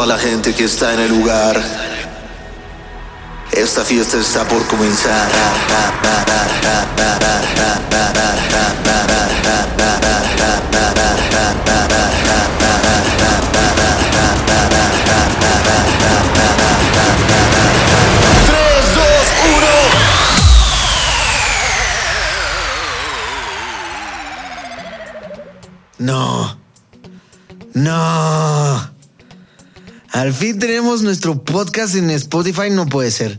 toda 0.00 0.14
la 0.16 0.18
gente 0.18 0.54
que 0.54 0.64
está 0.64 0.94
en 0.94 1.00
el 1.00 1.10
lugar. 1.10 1.60
Esta 3.52 3.84
fiesta 3.84 4.16
está 4.16 4.48
por 4.48 4.66
comenzar. 4.66 5.28
No. 25.98 26.58
No. 27.74 28.89
Al 30.12 30.32
fin 30.34 30.58
tenemos 30.58 31.02
nuestro 31.02 31.44
podcast 31.44 31.94
en 31.94 32.10
Spotify. 32.10 32.68
No 32.70 32.86
puede 32.86 33.12
ser. 33.12 33.38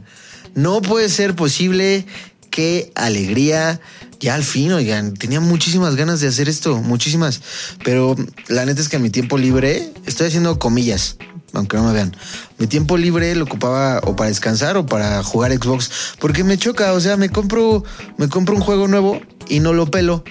No 0.55 0.81
puede 0.81 1.09
ser 1.09 1.35
posible. 1.35 2.05
Qué 2.49 2.91
alegría. 2.95 3.81
Ya 4.21 4.35
al 4.35 4.43
fin, 4.43 4.71
oigan, 4.71 5.13
tenía 5.15 5.41
muchísimas 5.41 5.95
ganas 5.95 6.21
de 6.21 6.27
hacer 6.27 6.47
esto, 6.47 6.77
muchísimas. 6.77 7.41
Pero 7.83 8.15
la 8.47 8.65
neta 8.65 8.79
es 8.79 8.87
que 8.87 8.97
en 8.97 9.01
mi 9.01 9.09
tiempo 9.09 9.37
libre 9.37 9.91
estoy 10.05 10.27
haciendo 10.27 10.59
comillas, 10.59 11.17
aunque 11.53 11.75
no 11.75 11.83
me 11.83 11.93
vean. 11.93 12.15
Mi 12.57 12.67
tiempo 12.67 12.97
libre 12.97 13.35
lo 13.35 13.45
ocupaba 13.45 13.99
o 14.03 14.15
para 14.15 14.29
descansar 14.29 14.77
o 14.77 14.85
para 14.85 15.23
jugar 15.23 15.51
Xbox, 15.51 15.89
porque 16.19 16.43
me 16.43 16.57
choca, 16.57 16.93
o 16.93 16.99
sea, 16.99 17.17
me 17.17 17.29
compro, 17.29 17.83
me 18.17 18.29
compro 18.29 18.55
un 18.55 18.61
juego 18.61 18.87
nuevo 18.87 19.19
y 19.49 19.59
no 19.59 19.73
lo 19.73 19.89
pelo. 19.89 20.23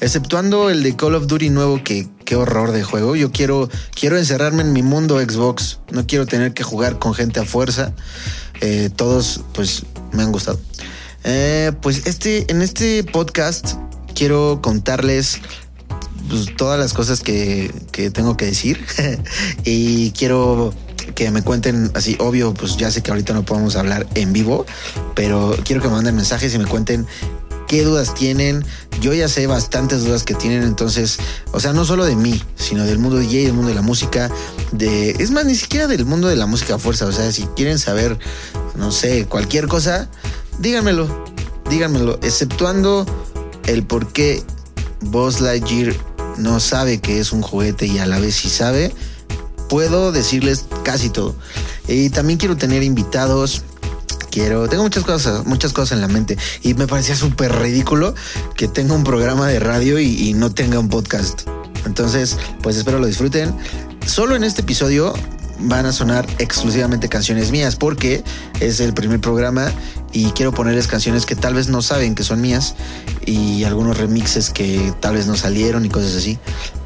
Exceptuando 0.00 0.70
el 0.70 0.82
de 0.82 0.96
Call 0.96 1.14
of 1.14 1.26
Duty 1.26 1.50
nuevo, 1.50 1.84
que 1.84 2.08
qué 2.24 2.36
horror 2.36 2.72
de 2.72 2.82
juego. 2.82 3.16
Yo 3.16 3.30
quiero, 3.30 3.68
quiero 3.94 4.18
encerrarme 4.18 4.62
en 4.62 4.72
mi 4.72 4.82
mundo 4.82 5.18
Xbox. 5.20 5.78
No 5.90 6.06
quiero 6.06 6.26
tener 6.26 6.54
que 6.54 6.62
jugar 6.62 6.98
con 6.98 7.14
gente 7.14 7.40
a 7.40 7.44
fuerza. 7.44 7.92
Eh, 8.60 8.90
todos, 8.94 9.42
pues, 9.52 9.84
me 10.12 10.22
han 10.22 10.32
gustado. 10.32 10.60
Eh, 11.24 11.72
pues 11.80 12.06
este, 12.06 12.50
en 12.50 12.60
este 12.60 13.02
podcast 13.02 13.74
quiero 14.14 14.60
contarles 14.62 15.40
pues, 16.28 16.54
todas 16.56 16.78
las 16.78 16.92
cosas 16.92 17.20
que, 17.20 17.72
que 17.92 18.10
tengo 18.10 18.36
que 18.36 18.46
decir. 18.46 18.84
y 19.64 20.10
quiero 20.12 20.74
que 21.14 21.30
me 21.30 21.42
cuenten 21.42 21.90
así, 21.94 22.16
obvio, 22.18 22.54
pues 22.54 22.76
ya 22.76 22.90
sé 22.90 23.02
que 23.02 23.10
ahorita 23.10 23.34
no 23.34 23.44
podemos 23.44 23.76
hablar 23.76 24.06
en 24.14 24.32
vivo, 24.32 24.64
pero 25.14 25.56
quiero 25.64 25.82
que 25.82 25.88
me 25.88 25.94
manden 25.94 26.16
mensajes 26.16 26.54
y 26.54 26.58
me 26.58 26.66
cuenten 26.66 27.06
qué 27.66 27.84
dudas 27.84 28.14
tienen. 28.14 28.64
Yo 29.00 29.12
ya 29.12 29.28
sé 29.28 29.46
bastantes 29.46 30.04
dudas 30.04 30.24
que 30.24 30.34
tienen, 30.34 30.62
entonces, 30.62 31.18
o 31.52 31.60
sea, 31.60 31.72
no 31.72 31.84
solo 31.84 32.04
de 32.04 32.16
mí, 32.16 32.42
sino 32.56 32.84
del 32.84 32.98
mundo 32.98 33.18
DJ, 33.18 33.44
del 33.44 33.52
mundo 33.52 33.68
de 33.68 33.74
la 33.74 33.82
música, 33.82 34.30
de, 34.72 35.10
es 35.10 35.30
más, 35.30 35.46
ni 35.46 35.54
siquiera 35.54 35.86
del 35.86 36.04
mundo 36.04 36.28
de 36.28 36.36
la 36.36 36.46
música 36.46 36.76
a 36.76 36.78
fuerza, 36.78 37.06
o 37.06 37.12
sea, 37.12 37.30
si 37.32 37.44
quieren 37.56 37.78
saber, 37.78 38.18
no 38.76 38.92
sé, 38.92 39.26
cualquier 39.26 39.66
cosa, 39.68 40.08
díganmelo, 40.58 41.24
díganmelo, 41.68 42.18
exceptuando 42.22 43.06
el 43.66 43.84
por 43.84 44.12
qué 44.12 44.42
Buzz 45.00 45.40
Lightyear 45.40 45.94
no 46.38 46.60
sabe 46.60 47.00
que 47.00 47.20
es 47.20 47.32
un 47.32 47.42
juguete 47.42 47.86
y 47.86 47.98
a 47.98 48.06
la 48.06 48.18
vez 48.18 48.36
sí 48.36 48.48
sabe, 48.48 48.92
puedo 49.68 50.12
decirles 50.12 50.64
casi 50.82 51.10
todo. 51.10 51.34
Y 51.88 52.10
también 52.10 52.38
quiero 52.38 52.56
tener 52.56 52.82
invitados, 52.82 53.62
quiero, 54.34 54.68
tengo 54.68 54.82
muchas 54.82 55.04
cosas, 55.04 55.46
muchas 55.46 55.72
cosas 55.72 55.92
en 55.92 56.00
la 56.00 56.08
mente 56.08 56.36
y 56.60 56.74
me 56.74 56.88
parecía 56.88 57.14
súper 57.14 57.54
ridículo 57.54 58.16
que 58.56 58.66
tenga 58.66 58.92
un 58.92 59.04
programa 59.04 59.46
de 59.46 59.60
radio 59.60 60.00
y, 60.00 60.28
y 60.28 60.34
no 60.34 60.50
tenga 60.50 60.80
un 60.80 60.88
podcast. 60.88 61.42
Entonces, 61.86 62.36
pues 62.60 62.76
espero 62.76 62.98
lo 62.98 63.06
disfruten. 63.06 63.54
Solo 64.04 64.34
en 64.34 64.42
este 64.42 64.62
episodio 64.62 65.14
van 65.60 65.86
a 65.86 65.92
sonar 65.92 66.26
exclusivamente 66.38 67.08
canciones 67.08 67.52
mías 67.52 67.76
porque 67.76 68.24
es 68.58 68.80
el 68.80 68.92
primer 68.92 69.20
programa 69.20 69.70
y 70.14 70.30
quiero 70.30 70.52
ponerles 70.52 70.86
canciones 70.86 71.26
que 71.26 71.36
tal 71.36 71.52
vez 71.52 71.68
no 71.68 71.82
saben 71.82 72.14
que 72.14 72.22
son 72.22 72.40
mías 72.40 72.74
y 73.26 73.64
algunos 73.64 73.98
remixes 73.98 74.48
que 74.48 74.94
tal 75.00 75.16
vez 75.16 75.26
no 75.26 75.36
salieron 75.36 75.84
y 75.84 75.90
cosas 75.90 76.14
así. 76.14 76.38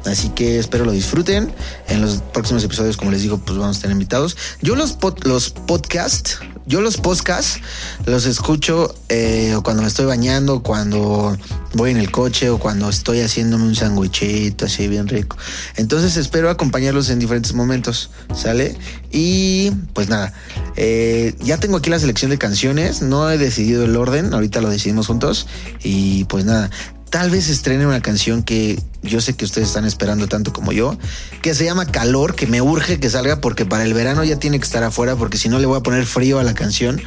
Así 0.05 0.29
que 0.29 0.57
espero 0.59 0.83
lo 0.83 0.91
disfruten. 0.91 1.53
En 1.87 2.01
los 2.01 2.17
próximos 2.33 2.63
episodios, 2.63 2.97
como 2.97 3.11
les 3.11 3.21
digo, 3.21 3.37
pues 3.37 3.57
vamos 3.57 3.77
a 3.77 3.81
tener 3.81 3.93
invitados. 3.93 4.35
Yo 4.61 4.75
los, 4.75 4.97
pod- 4.97 5.23
los 5.25 5.51
podcasts, 5.51 6.39
yo 6.65 6.81
los 6.81 6.97
podcasts 6.97 7.59
los 8.05 8.25
escucho 8.25 8.95
eh, 9.09 9.55
cuando 9.63 9.83
me 9.83 9.87
estoy 9.87 10.05
bañando, 10.05 10.63
cuando 10.63 11.37
voy 11.75 11.91
en 11.91 11.97
el 11.97 12.09
coche 12.09 12.49
o 12.49 12.57
cuando 12.57 12.89
estoy 12.89 13.21
haciéndome 13.21 13.65
un 13.65 13.75
sandwichito 13.75 14.65
así 14.65 14.87
bien 14.87 15.07
rico. 15.07 15.37
Entonces 15.75 16.17
espero 16.17 16.49
acompañarlos 16.49 17.09
en 17.09 17.19
diferentes 17.19 17.53
momentos, 17.53 18.09
¿sale? 18.35 18.75
Y 19.11 19.71
pues 19.93 20.09
nada, 20.09 20.33
eh, 20.75 21.35
ya 21.41 21.57
tengo 21.57 21.77
aquí 21.77 21.89
la 21.89 21.99
selección 21.99 22.31
de 22.31 22.37
canciones, 22.37 23.01
no 23.01 23.18
he 23.27 23.39
decidido 23.39 23.85
el 23.85 23.95
orden, 23.95 24.33
ahorita 24.33 24.61
lo 24.61 24.69
decidimos 24.69 25.07
juntos 25.07 25.47
y 25.83 26.25
pues 26.25 26.45
nada. 26.45 26.69
Tal 27.09 27.31
vez 27.31 27.49
estrene 27.49 27.87
una 27.87 28.01
canción 28.01 28.43
que 28.43 28.79
yo 29.01 29.19
sé 29.19 29.33
que 29.33 29.43
ustedes 29.43 29.69
están 29.69 29.85
esperando 29.85 30.27
tanto 30.27 30.53
como 30.53 30.71
yo, 30.71 30.95
que 31.41 31.55
se 31.55 31.65
llama 31.65 31.87
Calor, 31.87 32.35
que 32.35 32.45
me 32.45 32.61
urge 32.61 32.99
que 32.99 33.09
salga 33.09 33.41
porque 33.41 33.65
para 33.65 33.83
el 33.83 33.95
verano 33.95 34.23
ya 34.23 34.37
tiene 34.37 34.59
que 34.59 34.65
estar 34.65 34.83
afuera 34.83 35.15
porque 35.15 35.39
si 35.39 35.49
no 35.49 35.57
le 35.57 35.65
voy 35.65 35.77
a 35.77 35.81
poner 35.81 36.05
frío 36.05 36.37
a 36.37 36.43
la 36.43 36.53
canción. 36.53 37.01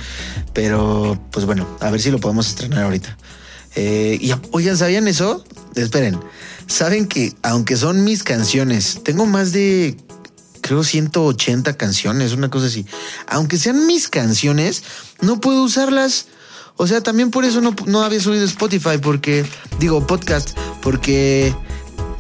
Pero 0.53 1.21
pues 1.31 1.47
bueno, 1.47 1.69
a 1.79 1.91
ver 1.91 2.01
si 2.01 2.11
lo 2.11 2.19
podemos 2.19 2.49
estrenar 2.49 2.83
ahorita. 2.83 3.17
Eh, 3.77 4.19
y 4.21 4.33
oigan, 4.51 4.77
¿sabían 4.77 5.07
eso? 5.07 5.45
Esperen, 5.77 6.19
saben 6.67 7.07
que 7.07 7.33
aunque 7.43 7.77
son 7.77 8.05
mis 8.05 8.25
canciones, 8.25 9.01
tengo 9.05 9.25
más 9.25 9.53
de 9.53 9.97
creo 10.63 10.83
180 10.83 11.77
canciones, 11.77 12.33
una 12.33 12.49
cosa 12.49 12.67
así. 12.67 12.87
Aunque 13.27 13.59
sean 13.59 13.87
mis 13.87 14.09
canciones, 14.09 14.83
no 15.21 15.41
puedo 15.41 15.63
usarlas. 15.63 16.27
O 16.77 16.87
sea, 16.87 17.03
también 17.03 17.31
por 17.31 17.45
eso 17.45 17.61
no, 17.61 17.77
no 17.85 18.03
había 18.03 18.21
subido 18.21 18.45
Spotify, 18.47 18.97
porque, 19.01 19.45
digo, 19.79 20.07
podcast, 20.07 20.57
porque, 20.81 21.55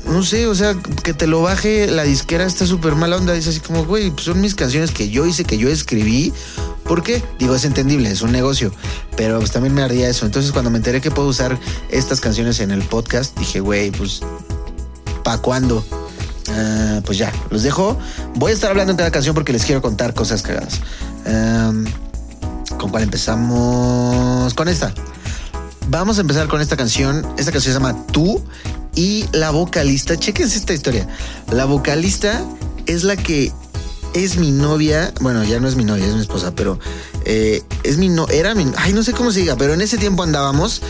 no 0.07 0.23
sé, 0.23 0.47
o 0.47 0.55
sea, 0.55 0.77
que 1.03 1.15
te 1.15 1.27
lo 1.27 1.41
baje 1.41 1.87
la 1.87 2.03
disquera 2.03 2.45
está 2.45 2.67
súper 2.67 2.95
mala 2.95 3.17
onda. 3.17 3.33
Dice 3.33 3.51
así 3.51 3.61
como, 3.61 3.87
güey, 3.87 4.11
pues 4.11 4.25
son 4.25 4.41
mis 4.41 4.55
canciones 4.55 4.91
que 4.91 5.09
yo 5.09 5.25
hice, 5.25 5.45
que 5.45 5.57
yo 5.57 5.71
escribí. 5.71 6.33
¿Por 6.85 7.03
qué? 7.03 7.23
Digo, 7.39 7.55
es 7.55 7.65
entendible, 7.65 8.11
es 8.11 8.23
un 8.23 8.33
negocio, 8.33 8.73
pero 9.17 9.39
pues 9.39 9.53
también 9.53 9.73
me 9.73 9.83
ardía 9.83 10.09
eso. 10.09 10.27
Entonces, 10.27 10.53
cuando 10.53 10.71
me 10.71 10.79
enteré 10.79 11.01
que 11.01 11.11
puedo 11.11 11.29
usar 11.29 11.59
estas 11.89 12.21
canciones 12.21 12.61
en 12.61 12.73
el 12.73 12.83
podcast, 12.83 13.39
dije, 13.39 13.61
güey, 13.61 13.91
pues, 13.93 14.21
¿pa' 15.23 15.39
cuándo? 15.39 15.85
Ah, 16.51 17.01
pues 17.05 17.19
ya, 17.19 17.33
los 17.51 17.63
dejo. 17.63 17.99
Voy 18.35 18.51
a 18.51 18.55
estar 18.55 18.71
hablando 18.71 18.93
en 18.93 18.97
cada 18.97 19.11
canción 19.11 19.35
porque 19.35 19.53
les 19.53 19.65
quiero 19.65 19.83
contar 19.83 20.15
cosas 20.15 20.43
cagadas. 20.43 20.81
Am, 21.27 21.85
¿Con 22.79 22.91
cuál 22.91 23.05
empezamos? 23.05 24.55
Con 24.55 24.69
esta. 24.69 24.93
Vamos 25.89 26.19
a 26.19 26.23
empezar 26.23 26.49
con 26.49 26.61
esta 26.61 26.77
canción. 26.77 27.27
Esta 27.39 27.53
canción 27.53 27.75
se 27.75 27.81
llama 27.81 28.07
Tú 28.07 28.43
y 28.95 29.27
la 29.33 29.51
vocalista. 29.51 30.17
Chequense 30.17 30.59
esta 30.59 30.73
historia. 30.73 31.07
La 31.51 31.65
vocalista 31.65 32.43
es 32.87 33.05
la 33.05 33.17
que 33.17 33.53
es 34.15 34.37
mi 34.37 34.51
novia. 34.51 35.13
Bueno, 35.21 35.45
ya 35.45 35.61
no 35.61 35.69
es 35.69 35.77
mi 35.77 35.85
novia, 35.85 36.07
es 36.07 36.15
mi 36.15 36.21
esposa, 36.21 36.55
pero 36.55 36.79
eh, 37.25 37.63
es 37.83 37.99
mi 37.99 38.09
no. 38.09 38.29
Era 38.29 38.55
mi. 38.55 38.67
Ay, 38.77 38.93
no 38.93 39.03
sé 39.03 39.13
cómo 39.13 39.33
se 39.33 39.41
diga, 39.41 39.57
pero 39.57 39.75
en 39.75 39.81
ese 39.81 39.99
tiempo 39.99 40.23
andábamos 40.23 40.83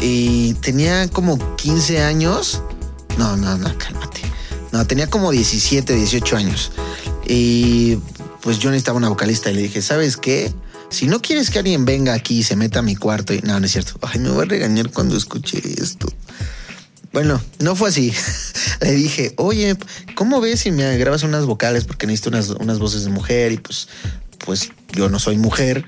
y 0.00 0.54
tenía 0.54 1.08
como 1.08 1.56
15 1.56 2.02
años. 2.02 2.62
No, 3.18 3.36
no, 3.36 3.56
no, 3.58 3.76
cálmate. 3.78 4.31
No, 4.72 4.86
tenía 4.86 5.06
como 5.08 5.30
17, 5.30 5.94
18 5.94 6.36
años. 6.36 6.72
Y 7.26 7.98
pues 8.40 8.58
yo 8.58 8.70
necesitaba 8.70 8.96
una 8.96 9.08
vocalista 9.08 9.50
y 9.50 9.54
le 9.54 9.62
dije, 9.62 9.82
¿sabes 9.82 10.16
qué? 10.16 10.52
Si 10.88 11.06
no 11.06 11.22
quieres 11.22 11.50
que 11.50 11.58
alguien 11.58 11.84
venga 11.84 12.12
aquí 12.12 12.38
y 12.38 12.42
se 12.42 12.56
meta 12.56 12.80
a 12.80 12.82
mi 12.82 12.96
cuarto 12.96 13.32
y 13.32 13.40
no, 13.42 13.58
no 13.58 13.66
es 13.66 13.72
cierto. 13.72 13.98
Ay, 14.02 14.20
me 14.20 14.30
voy 14.30 14.42
a 14.42 14.48
regañar 14.48 14.90
cuando 14.90 15.16
escuche 15.16 15.62
esto. 15.78 16.08
Bueno, 17.12 17.40
no 17.60 17.76
fue 17.76 17.90
así. 17.90 18.12
Le 18.80 18.92
dije, 18.92 19.34
oye, 19.36 19.76
¿cómo 20.14 20.40
ves 20.40 20.60
si 20.60 20.70
me 20.70 20.96
grabas 20.98 21.22
unas 21.22 21.44
vocales? 21.46 21.84
Porque 21.84 22.06
necesito 22.06 22.30
unas, 22.30 22.50
unas 22.50 22.78
voces 22.78 23.04
de 23.04 23.10
mujer 23.10 23.52
y 23.52 23.58
pues, 23.58 23.88
pues 24.44 24.70
yo 24.92 25.08
no 25.08 25.18
soy 25.18 25.36
mujer. 25.36 25.84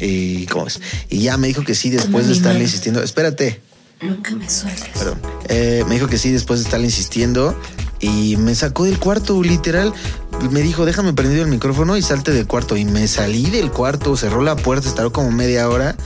Y, 0.00 0.46
¿cómo 0.46 0.64
ves? 0.64 0.80
y 1.10 1.20
ya 1.20 1.36
me 1.36 1.48
dijo 1.48 1.64
que 1.64 1.74
sí 1.74 1.90
después 1.90 2.26
de 2.26 2.32
estarle 2.32 2.62
insistiendo. 2.62 3.02
Espérate. 3.02 3.60
Nunca 4.00 4.32
me 4.32 4.48
sueltes. 4.50 4.88
Perdón. 4.94 5.20
Eh, 5.48 5.84
me 5.86 5.94
dijo 5.94 6.08
que 6.08 6.18
sí 6.18 6.30
después 6.30 6.60
de 6.60 6.64
estarle 6.64 6.86
insistiendo 6.86 7.56
y 8.02 8.36
me 8.36 8.54
sacó 8.54 8.84
del 8.84 8.98
cuarto, 8.98 9.40
literal. 9.42 9.94
Me 10.50 10.60
dijo, 10.60 10.84
déjame 10.84 11.12
prendido 11.12 11.44
el 11.44 11.48
micrófono 11.48 11.96
y 11.96 12.02
salte 12.02 12.32
del 12.32 12.48
cuarto. 12.48 12.76
Y 12.76 12.84
me 12.84 13.06
salí 13.06 13.48
del 13.48 13.70
cuarto, 13.70 14.16
cerró 14.16 14.42
la 14.42 14.56
puerta, 14.56 14.88
estará 14.88 15.08
como 15.08 15.30
media 15.30 15.68
hora. 15.68 15.96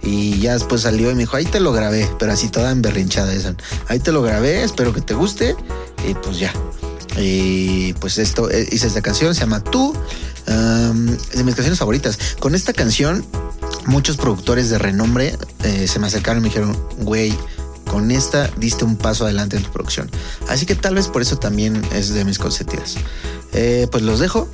Y 0.00 0.38
ya 0.38 0.54
después 0.54 0.82
salió 0.82 1.10
y 1.10 1.14
me 1.14 1.20
dijo, 1.20 1.36
ahí 1.36 1.44
te 1.44 1.58
lo 1.58 1.72
grabé, 1.72 2.08
pero 2.18 2.32
así 2.32 2.48
toda 2.48 2.70
emberrinchada 2.70 3.34
esa. 3.34 3.56
Ahí 3.88 3.98
te 3.98 4.12
lo 4.12 4.22
grabé, 4.22 4.62
espero 4.62 4.94
que 4.94 5.00
te 5.00 5.12
guste. 5.12 5.56
Y 6.08 6.14
pues 6.14 6.38
ya. 6.38 6.52
Y 7.18 7.94
pues 7.94 8.18
esto, 8.18 8.48
eh, 8.48 8.68
hice 8.70 8.86
esta 8.86 9.02
canción, 9.02 9.34
se 9.34 9.40
llama 9.40 9.62
Tú. 9.62 9.92
um, 10.46 11.06
de 11.06 11.44
mis 11.44 11.56
canciones 11.56 11.80
favoritas. 11.80 12.16
Con 12.38 12.54
esta 12.54 12.72
canción, 12.72 13.24
muchos 13.86 14.16
productores 14.16 14.70
de 14.70 14.78
renombre 14.78 15.36
eh, 15.64 15.88
se 15.88 15.98
me 15.98 16.06
acercaron 16.06 16.38
y 16.38 16.42
me 16.42 16.48
dijeron, 16.48 16.78
güey, 16.98 17.36
con 17.90 18.12
esta 18.12 18.46
diste 18.56 18.84
un 18.84 18.96
paso 18.96 19.24
adelante 19.24 19.56
en 19.56 19.64
tu 19.64 19.72
producción. 19.72 20.08
Así 20.48 20.64
que 20.64 20.76
tal 20.76 20.94
vez 20.94 21.08
por 21.08 21.22
eso 21.22 21.38
también 21.38 21.82
es 21.92 22.14
de 22.14 22.24
mis 22.24 22.38
consentidas. 22.38 22.94
Eh, 23.52 23.88
pues 23.90 24.04
los 24.04 24.20
dejo. 24.20 24.48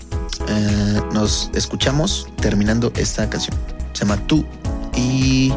Eh, 0.48 1.02
nos 1.12 1.50
escuchamos 1.52 2.28
terminando 2.40 2.92
esta 2.96 3.28
canción. 3.28 3.54
Se 3.92 4.04
llama 4.04 4.16
Tú 4.26 4.46
y 4.94 5.50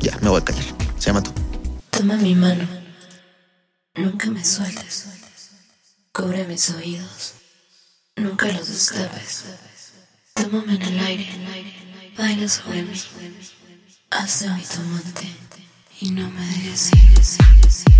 ya, 0.00 0.18
me 0.20 0.28
voy 0.28 0.42
a 0.42 0.44
callar. 0.44 0.64
Se 0.98 1.06
llama 1.06 1.22
Tú. 1.22 1.30
Toma 1.90 2.16
mi 2.16 2.34
mano, 2.34 2.68
nunca 3.94 4.30
me 4.30 4.44
sueltes. 4.44 5.06
Cubre 6.12 6.46
mis 6.46 6.68
oídos, 6.70 7.32
nunca 8.16 8.46
los 8.48 8.68
destapes. 8.68 9.44
Tómame 10.34 10.74
en 10.74 10.82
el 10.82 10.98
aire, 10.98 11.28
baila 12.16 12.46
sobre 12.46 12.82
mí. 12.82 13.00
Hazme 14.10 14.62
tu 14.62 14.80
amante 14.80 15.47
y 16.00 16.10
no 16.10 16.30
me 16.30 16.46
digas 16.48 16.90
sí, 16.92 17.42
sí. 17.68 17.97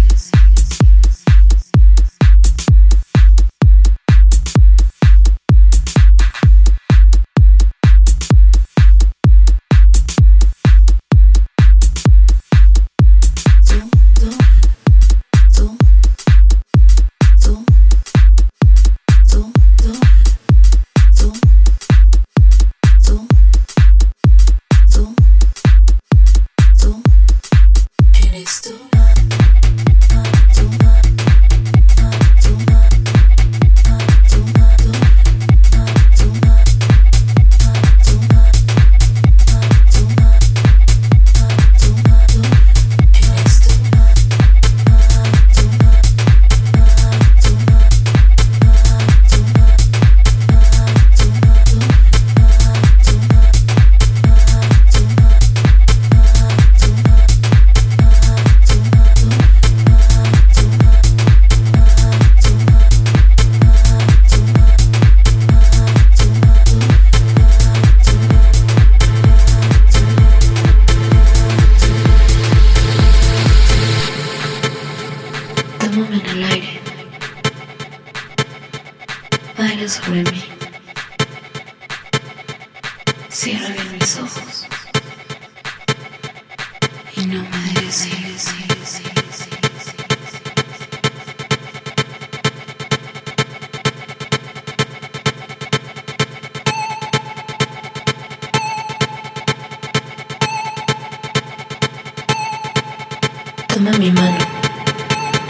Toma 103.78 103.96
mi 103.96 104.10
mano. 104.10 104.38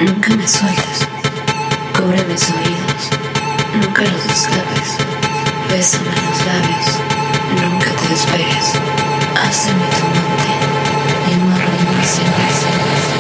Nunca 0.01 0.29
me 0.37 0.47
sueltes, 0.47 1.09
cubre 1.97 2.23
mis 2.25 2.51
oídos, 2.51 3.09
nunca 3.81 4.03
los 4.03 4.23
escapes, 4.27 4.99
bésame 5.71 6.11
los 6.11 6.45
labios, 6.45 6.89
nunca 7.59 7.91
te 7.91 8.09
despegues, 8.09 8.73
hazme 9.35 9.83
tu 9.97 10.05
amante. 10.05 10.51
Y 11.31 11.37
no 11.37 11.57
reinas 11.57 12.07
siempre. 12.07 13.18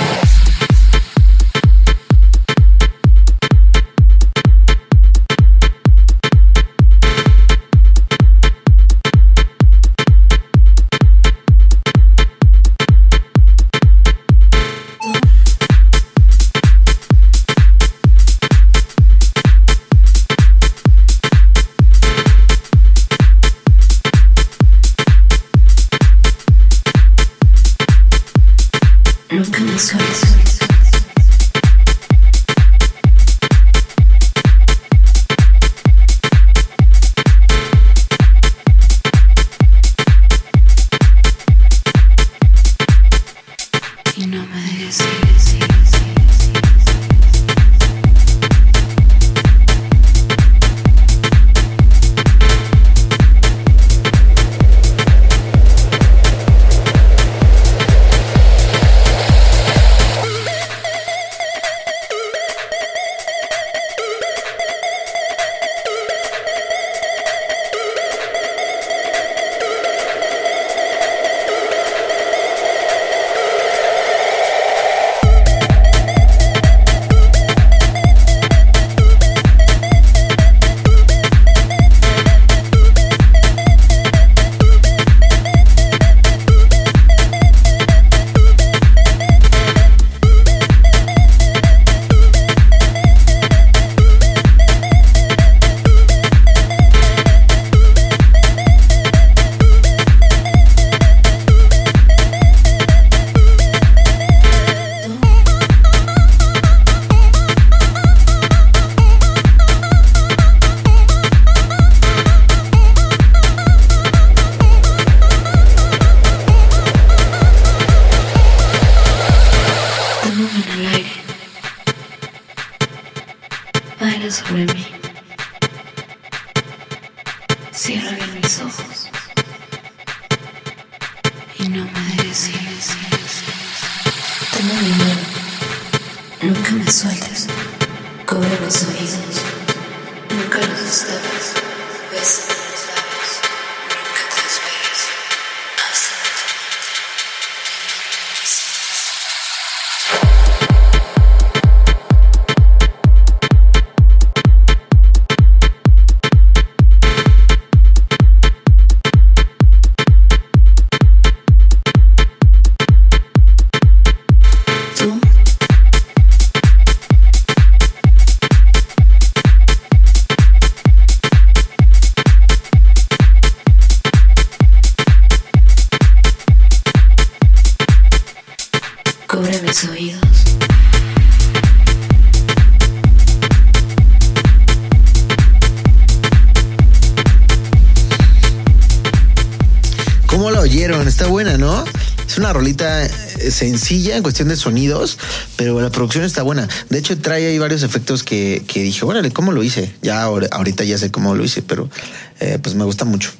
Sencilla 193.58 194.16
en 194.16 194.22
cuestión 194.22 194.48
de 194.48 194.56
sonidos, 194.56 195.18
pero 195.56 195.80
la 195.80 195.90
producción 195.90 196.24
está 196.24 196.42
buena. 196.42 196.68
De 196.90 196.98
hecho, 196.98 197.18
trae 197.18 197.46
ahí 197.46 197.58
varios 197.58 197.82
efectos 197.82 198.22
que, 198.22 198.62
que 198.68 198.82
dije, 198.82 199.04
órale, 199.04 199.32
¿cómo 199.32 199.50
lo 199.50 199.64
hice? 199.64 199.92
Ya 200.00 200.22
ahorita 200.22 200.84
ya 200.84 200.96
sé 200.96 201.10
cómo 201.10 201.34
lo 201.34 201.44
hice, 201.44 201.62
pero 201.62 201.90
eh, 202.38 202.58
pues 202.62 202.76
me 202.76 202.84
gusta 202.84 203.04
mucho. 203.04 203.30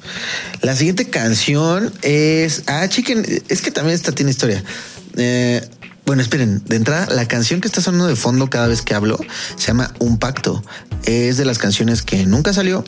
La 0.61 0.75
siguiente 0.75 1.09
canción 1.09 1.93
es. 2.01 2.63
Ah, 2.67 2.87
chicken, 2.89 3.25
es 3.47 3.61
que 3.61 3.71
también 3.71 3.95
esta 3.95 4.11
tiene 4.11 4.31
historia. 4.31 4.61
Eh, 5.15 5.65
bueno, 6.05 6.21
esperen, 6.21 6.63
de 6.65 6.75
entrada, 6.75 7.07
la 7.13 7.27
canción 7.27 7.61
que 7.61 7.67
está 7.67 7.81
sonando 7.81 8.07
de 8.07 8.15
fondo 8.15 8.49
cada 8.49 8.67
vez 8.67 8.81
que 8.81 8.95
hablo 8.95 9.17
se 9.55 9.67
llama 9.67 9.93
Un 9.99 10.17
Pacto. 10.17 10.61
Es 11.05 11.37
de 11.37 11.45
las 11.45 11.59
canciones 11.59 12.01
que 12.01 12.25
nunca 12.25 12.51
salió 12.51 12.83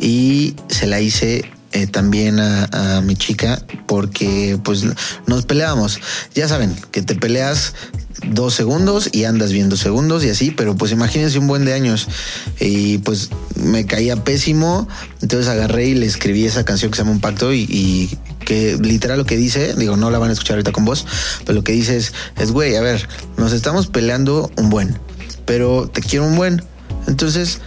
y 0.00 0.56
se 0.68 0.88
la 0.88 1.00
hice 1.00 1.44
eh, 1.74 1.88
también 1.88 2.38
a, 2.38 3.00
mi 3.02 3.16
chica 3.16 3.60
porque 3.86 4.58
pues 4.62 4.84
nos 5.26 5.44
peleábamos. 5.44 5.98
Ya 6.32 6.46
saben, 6.46 6.72
que 6.92 7.02
te 7.02 7.16
peleas 7.16 7.74
dos 8.30 8.54
segundos 8.54 9.10
y 9.10 9.24
andas 9.24 9.50
bien 9.50 9.68
dos 9.68 9.80
segundos 9.80 10.24
y 10.24 10.30
así, 10.30 10.52
pero 10.52 10.76
pues 10.76 10.92
imagínense 10.92 11.36
un 11.36 11.48
buen 11.48 11.64
de 11.64 11.74
años. 11.74 12.06
Y 12.60 12.98
pues 12.98 13.30
me 13.56 13.86
caía 13.86 14.22
pésimo, 14.22 14.86
entonces 15.20 15.48
agarré 15.48 15.88
y 15.88 15.94
le 15.94 16.06
escribí 16.06 16.46
esa 16.46 16.64
canción 16.64 16.92
que 16.92 16.96
se 16.96 17.02
llama 17.02 17.10
Un 17.10 17.20
Pacto 17.20 17.52
y, 17.52 18.16
que 18.44 18.76
literal 18.80 19.18
lo 19.18 19.26
que 19.26 19.36
dice, 19.36 19.74
digo, 19.74 19.96
no 19.96 20.12
la 20.12 20.18
van 20.18 20.30
a 20.30 20.32
escuchar 20.34 20.54
ahorita 20.54 20.70
con 20.70 20.84
voz, 20.84 21.06
pero 21.44 21.54
lo 21.54 21.64
que 21.64 21.72
dice 21.72 21.96
es, 21.96 22.12
es 22.38 22.52
güey, 22.52 22.76
a 22.76 22.82
ver, 22.82 23.08
nos 23.36 23.52
estamos 23.52 23.88
peleando 23.88 24.50
un 24.56 24.70
buen, 24.70 24.98
pero 25.44 25.88
te 25.88 26.02
quiero 26.02 26.26
un 26.26 26.36
buen, 26.36 26.62
entonces 27.08 27.60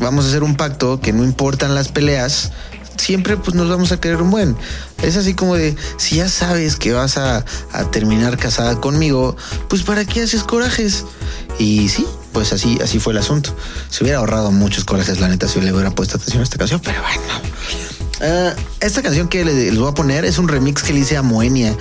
vamos 0.00 0.24
a 0.24 0.28
hacer 0.28 0.44
un 0.44 0.56
pacto 0.56 1.00
que 1.00 1.12
no 1.12 1.24
importan 1.24 1.74
las 1.74 1.88
peleas, 1.88 2.52
siempre 3.00 3.36
pues 3.36 3.54
nos 3.54 3.68
vamos 3.68 3.92
a 3.92 4.00
querer 4.00 4.22
un 4.22 4.30
buen. 4.30 4.56
Es 5.02 5.16
así 5.16 5.34
como 5.34 5.56
de, 5.56 5.74
si 5.96 6.16
ya 6.16 6.28
sabes 6.28 6.76
que 6.76 6.92
vas 6.92 7.16
a, 7.16 7.44
terminar 7.90 8.36
casada 8.36 8.80
conmigo, 8.80 9.36
pues 9.68 9.82
¿para 9.82 10.04
qué 10.04 10.22
haces 10.22 10.44
corajes? 10.44 11.04
Y 11.58 11.88
sí, 11.88 12.06
pues 12.32 12.52
así, 12.52 12.78
así 12.82 13.00
fue 13.00 13.12
el 13.12 13.18
asunto. 13.18 13.56
Se 13.88 14.04
hubiera 14.04 14.18
ahorrado 14.18 14.52
muchos 14.52 14.84
corajes, 14.84 15.20
la 15.20 15.28
neta, 15.28 15.48
si 15.48 15.60
le 15.60 15.72
hubiera 15.72 15.90
puesto 15.90 16.16
atención 16.16 16.40
a 16.40 16.44
esta 16.44 16.58
canción, 16.58 16.80
pero 16.84 17.00
bueno. 17.02 17.89
Ah, 18.22 18.54
esta 18.80 19.02
canción 19.02 19.28
que 19.28 19.44
le- 19.44 19.54
les 19.70 19.78
voy 19.78 19.88
a 19.88 19.94
poner 19.94 20.24
es 20.24 20.38
un 20.38 20.48
remix 20.48 20.82
que 20.82 20.92
le 20.92 21.00
hice 21.00 21.16
a 21.16 21.22
Moenia. 21.22 21.74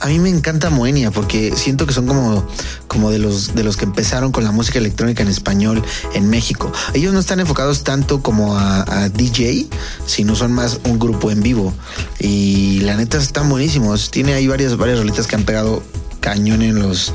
A 0.00 0.08
mí 0.08 0.18
me 0.18 0.28
encanta 0.28 0.68
Moenia 0.70 1.10
porque 1.10 1.54
siento 1.56 1.86
que 1.86 1.94
son 1.94 2.06
como, 2.06 2.46
como 2.86 3.10
de 3.10 3.18
los 3.18 3.54
de 3.54 3.64
los 3.64 3.76
que 3.78 3.84
empezaron 3.86 4.30
con 4.30 4.44
la 4.44 4.52
música 4.52 4.78
electrónica 4.78 5.22
en 5.22 5.28
español 5.28 5.82
en 6.14 6.28
México. 6.28 6.70
Ellos 6.92 7.14
no 7.14 7.20
están 7.20 7.40
enfocados 7.40 7.82
tanto 7.82 8.22
como 8.22 8.58
a, 8.58 8.82
a 8.82 9.08
DJ, 9.08 9.66
sino 10.06 10.34
son 10.36 10.52
más 10.52 10.80
un 10.84 10.98
grupo 10.98 11.30
en 11.30 11.42
vivo. 11.42 11.72
Y 12.18 12.80
la 12.80 12.94
neta 12.96 13.16
están 13.16 13.48
buenísimos. 13.48 14.10
Tiene 14.10 14.34
ahí 14.34 14.46
varias, 14.46 14.76
varias 14.76 14.98
rolitas 14.98 15.26
que 15.26 15.34
han 15.36 15.44
pegado 15.44 15.82
cañón 16.20 16.60
en 16.62 16.78
los 16.78 17.12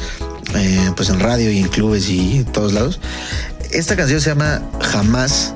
eh, 0.56 0.91
pues 0.96 1.10
en 1.10 1.20
radio 1.20 1.51
y 1.51 1.60
en 1.60 1.68
clubes 1.68 2.10
y 2.10 2.46
todos 2.51 2.74
lados. 2.74 3.00
Esta 3.72 3.96
canción 3.96 4.20
se 4.22 4.32
llama 4.32 4.62
Jamás 4.82 5.53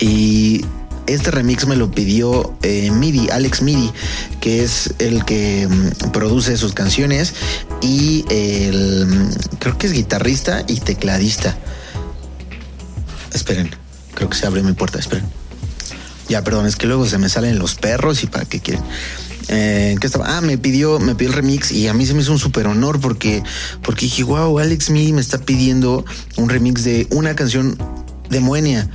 y 0.00 0.64
este 1.06 1.30
remix 1.30 1.66
me 1.66 1.76
lo 1.76 1.90
pidió 1.90 2.54
eh, 2.62 2.90
Midi, 2.90 3.28
Alex 3.30 3.62
Midi, 3.62 3.92
que 4.40 4.62
es 4.62 4.94
el 4.98 5.24
que 5.24 5.68
mm, 5.68 6.10
produce 6.10 6.56
sus 6.56 6.72
canciones 6.72 7.34
y 7.80 8.24
el 8.30 9.06
mm, 9.06 9.30
creo 9.58 9.78
que 9.78 9.86
es 9.86 9.92
guitarrista 9.92 10.64
y 10.66 10.80
tecladista. 10.80 11.56
Esperen, 13.32 13.70
creo 14.14 14.28
que 14.28 14.36
se 14.36 14.46
abre 14.46 14.62
mi 14.62 14.72
puerta, 14.72 14.98
esperen. 14.98 15.24
Ya, 16.28 16.44
perdón, 16.44 16.66
es 16.66 16.76
que 16.76 16.86
luego 16.86 17.06
se 17.06 17.18
me 17.18 17.28
salen 17.28 17.58
los 17.58 17.74
perros 17.74 18.22
y 18.22 18.26
para 18.26 18.44
qué 18.44 18.60
quieren. 18.60 18.82
Eh, 19.48 19.90
¿en 19.92 19.98
qué 19.98 20.06
estaba? 20.06 20.36
Ah, 20.36 20.40
me 20.40 20.56
pidió, 20.56 20.98
me 21.00 21.14
pidió 21.14 21.30
el 21.30 21.36
remix 21.36 21.72
y 21.72 21.88
a 21.88 21.94
mí 21.94 22.06
se 22.06 22.14
me 22.14 22.22
hizo 22.22 22.32
un 22.32 22.38
súper 22.38 22.66
honor 22.66 23.00
porque, 23.00 23.42
porque 23.82 24.06
dije, 24.06 24.22
wow, 24.22 24.58
Alex 24.58 24.90
Midi 24.90 25.12
me 25.12 25.20
está 25.20 25.38
pidiendo 25.38 26.04
un 26.36 26.48
remix 26.48 26.84
de 26.84 27.06
una 27.10 27.34
canción 27.34 27.76
de 28.30 28.40
Moenia. 28.40 28.88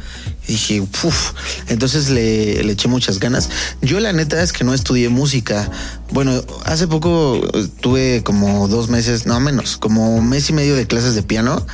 Y 0.48 0.54
dije, 0.54 0.82
uff, 0.82 1.34
entonces 1.68 2.10
le, 2.10 2.64
le 2.64 2.74
eché 2.74 2.88
muchas 2.88 3.20
ganas. 3.20 3.50
Yo 3.82 4.00
la 4.00 4.14
neta 4.14 4.42
es 4.42 4.54
que 4.54 4.64
no 4.64 4.74
estudié 4.74 5.10
música. 5.10 5.70
Bueno, 6.12 6.42
hace 6.64 6.88
poco 6.88 7.42
eh, 7.54 7.68
tuve 7.82 8.24
como 8.24 8.68
dos 8.68 8.90
meses, 8.90 9.26
no 9.26 9.40
menos, 9.40 9.78
como 9.78 10.22
mes 10.22 10.50
y 10.50 10.54
medio 10.54 10.76
de 10.76 10.88
clases 10.88 11.16
de 11.16 11.24
piano. 11.24 11.66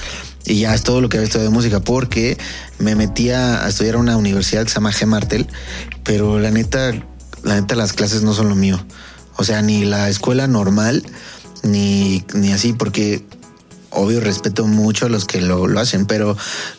Y 0.45 0.59
ya 0.59 0.73
es 0.73 0.83
todo 0.83 1.01
lo 1.01 1.07
que 1.07 1.17
había 1.17 1.27
estudiado 1.27 1.49
de 1.49 1.55
música 1.55 1.79
porque 1.79 2.37
me 2.79 2.95
metí 2.95 3.29
a, 3.29 3.63
a 3.63 3.69
estudiar 3.69 3.95
a 3.95 3.99
una 3.99 4.17
universidad 4.17 4.63
que 4.63 4.69
se 4.69 4.75
llama 4.75 4.91
G. 4.91 5.05
Martel, 5.05 5.47
pero 6.03 6.39
la 6.39 6.51
neta, 6.51 6.91
la 7.43 7.61
neta 7.61 7.75
las 7.75 7.93
clases 7.93 8.23
no 8.23 8.33
son 8.33 8.49
lo 8.49 8.55
mío. 8.55 8.83
O 9.37 9.43
sea, 9.43 9.61
ni 9.61 9.85
la 9.85 10.09
escuela 10.09 10.47
normal, 10.47 11.03
ni, 11.63 12.25
ni 12.33 12.51
así, 12.51 12.73
porque 12.73 13.23
obvio 13.93 14.19
respeto 14.19 14.65
mucho 14.67 15.05
a 15.05 15.09
los 15.09 15.25
que 15.25 15.41
lo, 15.41 15.67
lo 15.67 15.79
hacen, 15.79 16.05
pero 16.05 16.35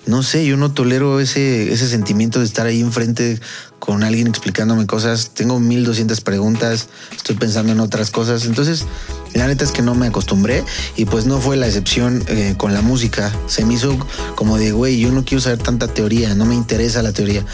no 0.07 0.23
sé, 0.23 0.47
yo 0.47 0.57
no 0.57 0.73
tolero 0.73 1.21
ese, 1.21 1.73
ese 1.73 1.89
sentimiento 1.89 2.41
de 2.41 2.47
estar 2.47 2.67
ahí 2.67 2.81
enfrente 2.81 3.41
con 3.85 4.03
alguien 4.03 4.27
explicándome 4.27 4.87
cosas. 4.87 5.33
Tengo 5.35 5.61
1200 5.61 6.23
preguntas, 6.23 6.89
estoy 7.15 7.37
pensando 7.37 7.71
en 7.71 7.81
otras 7.81 8.11
cosas. 8.11 8.47
Entonces, 8.47 8.87
la 9.35 9.47
neta 9.47 9.63
es 9.63 9.73
que 9.73 9.83
no 9.83 9.95
me 9.95 10.07
acostumbré 10.07 10.65
y 10.97 11.05
pues 11.05 11.27
no 11.27 11.39
fue 11.39 11.59
la 11.59 11.67
excepción 11.67 12.25
eh, 12.29 12.55
con 12.57 12.73
la 12.73 12.81
música. 12.81 13.31
Se 13.47 13.63
me 13.67 13.75
hizo 13.75 13.99
como 14.37 14.57
de, 14.57 14.73
güey, 14.73 14.99
yo 14.99 15.13
no 15.13 15.27
quiero 15.27 15.43
saber 15.43 15.59
tanta 15.59 15.87
teoría, 15.87 16.35
no 16.35 16.47
me 16.47 16.55
interesa 16.55 17.03
la 17.03 17.13
teoría. 17.13 17.45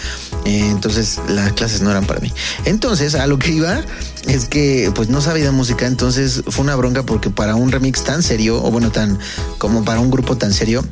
Eh, 0.44 0.68
entonces, 0.70 1.18
las 1.28 1.52
clases 1.54 1.82
no 1.82 1.90
eran 1.90 2.06
para 2.06 2.20
mí. 2.20 2.32
Entonces, 2.64 3.16
a 3.16 3.26
lo 3.26 3.36
que 3.40 3.50
iba 3.50 3.80
es 4.28 4.44
que 4.44 4.92
pues 4.94 5.08
no 5.08 5.20
sabía 5.20 5.50
música, 5.50 5.88
entonces 5.88 6.44
fue 6.46 6.62
una 6.62 6.76
bronca 6.76 7.02
porque 7.02 7.30
para 7.30 7.56
un 7.56 7.72
remix 7.72 8.04
tan 8.04 8.22
serio, 8.22 8.62
o 8.62 8.70
bueno, 8.70 8.92
tan 8.92 9.18
como 9.58 9.84
para 9.84 9.98
un 9.98 10.12
grupo 10.12 10.36
tan 10.36 10.52
serio, 10.52 10.84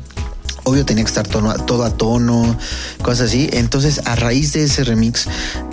obvio 0.63 0.85
tenía 0.85 1.03
que 1.03 1.09
estar 1.09 1.27
todo 1.27 1.83
a 1.83 1.89
tono, 1.91 2.57
cosas 3.01 3.27
así. 3.27 3.49
Entonces, 3.53 4.01
a 4.05 4.15
raíz 4.15 4.53
de 4.53 4.63
ese 4.63 4.83
remix, 4.83 5.27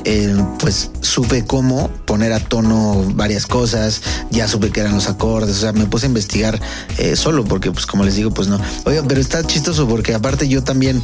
eh, 0.04 0.34
pues 0.58 0.90
supe 1.00 1.44
cómo 1.44 1.88
poner 2.04 2.32
a 2.32 2.40
tono 2.40 3.04
varias 3.14 3.46
cosas, 3.46 4.02
ya 4.30 4.48
supe 4.48 4.70
que 4.70 4.80
eran 4.80 4.94
los 4.94 5.08
acordes, 5.08 5.56
o 5.56 5.60
sea, 5.60 5.72
me 5.72 5.86
puse 5.86 6.06
a 6.06 6.08
investigar 6.08 6.60
eh, 6.98 7.16
solo, 7.16 7.44
porque 7.44 7.70
pues 7.70 7.86
como 7.86 8.04
les 8.04 8.16
digo, 8.16 8.30
pues 8.30 8.48
no. 8.48 8.60
Oye, 8.84 9.02
pero 9.06 9.20
está 9.20 9.42
chistoso 9.44 9.86
porque 9.88 10.14
aparte 10.14 10.48
yo 10.48 10.62
también 10.62 11.02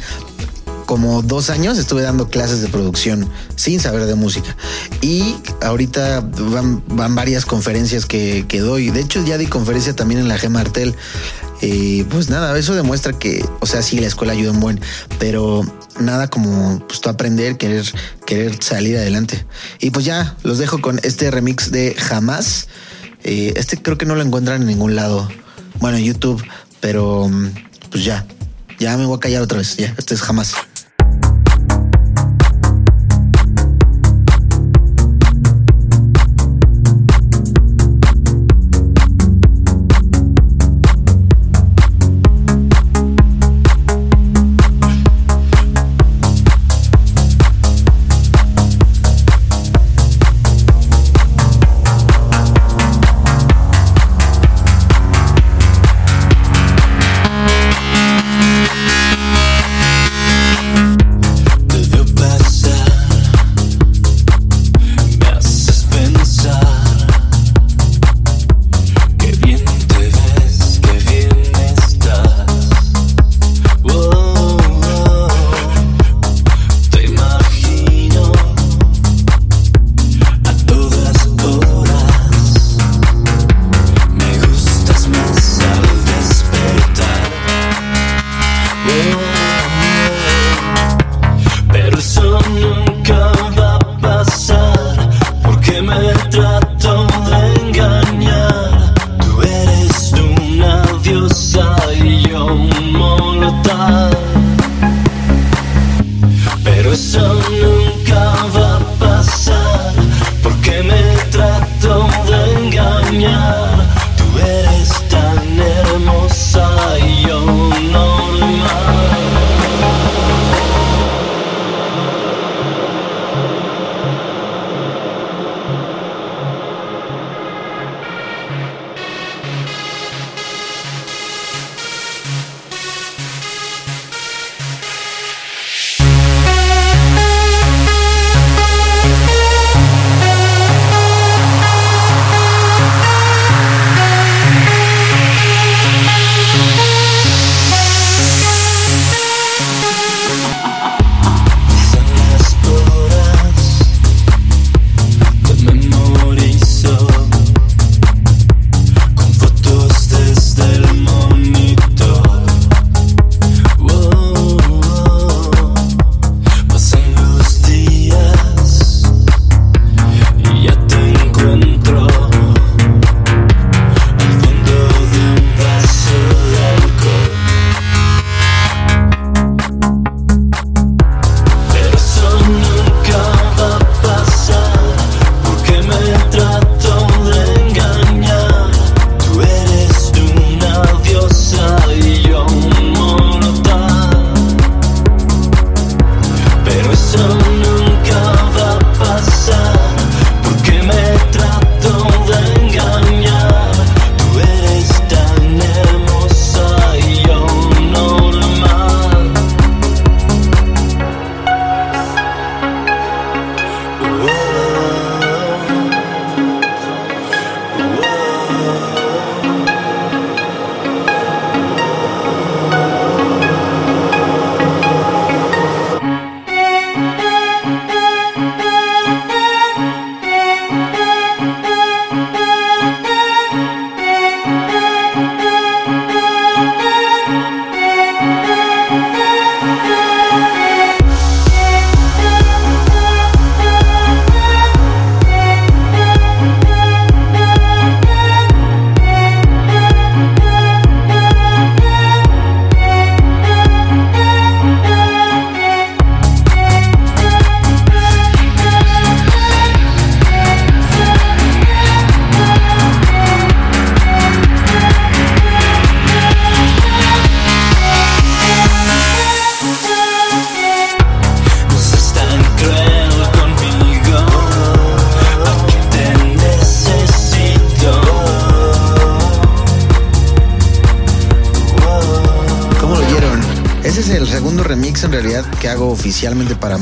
como 0.85 1.21
dos 1.21 1.49
años 1.49 1.77
estuve 1.77 2.01
dando 2.01 2.29
clases 2.29 2.61
de 2.61 2.67
producción 2.67 3.27
sin 3.55 3.79
saber 3.79 4.05
de 4.05 4.15
música. 4.15 4.55
Y 5.01 5.35
ahorita 5.61 6.21
van, 6.21 6.83
van 6.87 7.15
varias 7.15 7.45
conferencias 7.45 8.05
que, 8.05 8.45
que 8.47 8.59
doy. 8.59 8.89
De 8.89 9.01
hecho, 9.01 9.23
ya 9.25 9.37
di 9.37 9.47
conferencia 9.47 9.95
también 9.95 10.19
en 10.19 10.27
la 10.27 10.37
G 10.37 10.49
Martel. 10.49 10.95
Y 11.61 12.03
pues 12.03 12.29
nada, 12.29 12.57
eso 12.57 12.75
demuestra 12.75 13.13
que, 13.13 13.45
o 13.61 13.65
sea, 13.65 13.81
sí, 13.81 13.97
la 13.97 14.07
escuela 14.07 14.33
ayuda 14.33 14.51
un 14.51 14.59
buen, 14.59 14.81
pero 15.17 15.63
nada 15.99 16.27
como 16.27 16.85
pues 16.87 16.99
tú 16.99 17.09
aprender, 17.09 17.57
querer, 17.57 17.85
querer 18.25 18.61
salir 18.61 18.97
adelante. 18.97 19.45
Y 19.79 19.91
pues 19.91 20.05
ya 20.05 20.35
los 20.43 20.57
dejo 20.57 20.81
con 20.81 20.99
este 21.03 21.31
remix 21.31 21.71
de 21.71 21.95
Jamás. 21.97 22.67
Eh, 23.23 23.53
este 23.55 23.81
creo 23.81 23.97
que 23.97 24.05
no 24.05 24.15
lo 24.15 24.21
encuentran 24.21 24.61
en 24.61 24.67
ningún 24.67 24.95
lado. 24.95 25.29
Bueno, 25.79 25.97
en 25.97 26.03
YouTube, 26.03 26.43
pero 26.81 27.31
pues 27.89 28.03
ya, 28.03 28.25
ya 28.79 28.97
me 28.97 29.05
voy 29.05 29.15
a 29.15 29.19
callar 29.21 29.41
otra 29.41 29.59
vez. 29.59 29.77
Ya, 29.77 29.93
este 29.97 30.15
es. 30.15 30.21
Jamás 30.21 30.53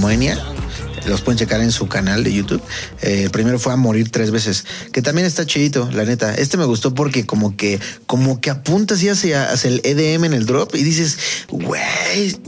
Moenia. 0.01 0.37
Los 1.07 1.21
pueden 1.21 1.39
checar 1.39 1.61
en 1.61 1.71
su 1.71 1.87
canal 1.87 2.23
de 2.23 2.31
YouTube. 2.31 2.61
Eh, 3.01 3.23
el 3.23 3.31
primero 3.31 3.57
fue 3.57 3.73
a 3.73 3.75
morir 3.75 4.11
tres 4.11 4.29
veces, 4.29 4.65
que 4.91 5.01
también 5.01 5.25
está 5.25 5.47
chidito, 5.47 5.89
la 5.91 6.05
neta. 6.05 6.35
Este 6.35 6.57
me 6.57 6.65
gustó 6.65 6.93
porque 6.93 7.25
como 7.25 7.57
que, 7.57 7.79
como 8.05 8.39
que 8.39 8.51
apuntas 8.51 9.01
y 9.01 9.09
hacia, 9.09 9.51
hacia 9.51 9.69
el 9.69 9.81
EDM 9.83 10.25
en 10.25 10.33
el 10.33 10.45
drop 10.45 10.75
y 10.75 10.83
dices, 10.83 11.17
güey, 11.49 11.81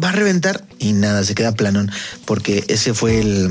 va 0.03 0.09
a 0.09 0.11
reventar 0.11 0.65
y 0.77 0.93
nada, 0.93 1.23
se 1.23 1.33
queda 1.33 1.53
planón, 1.53 1.91
porque 2.25 2.63
ese 2.67 2.93
fue 2.93 3.19
el- 3.19 3.49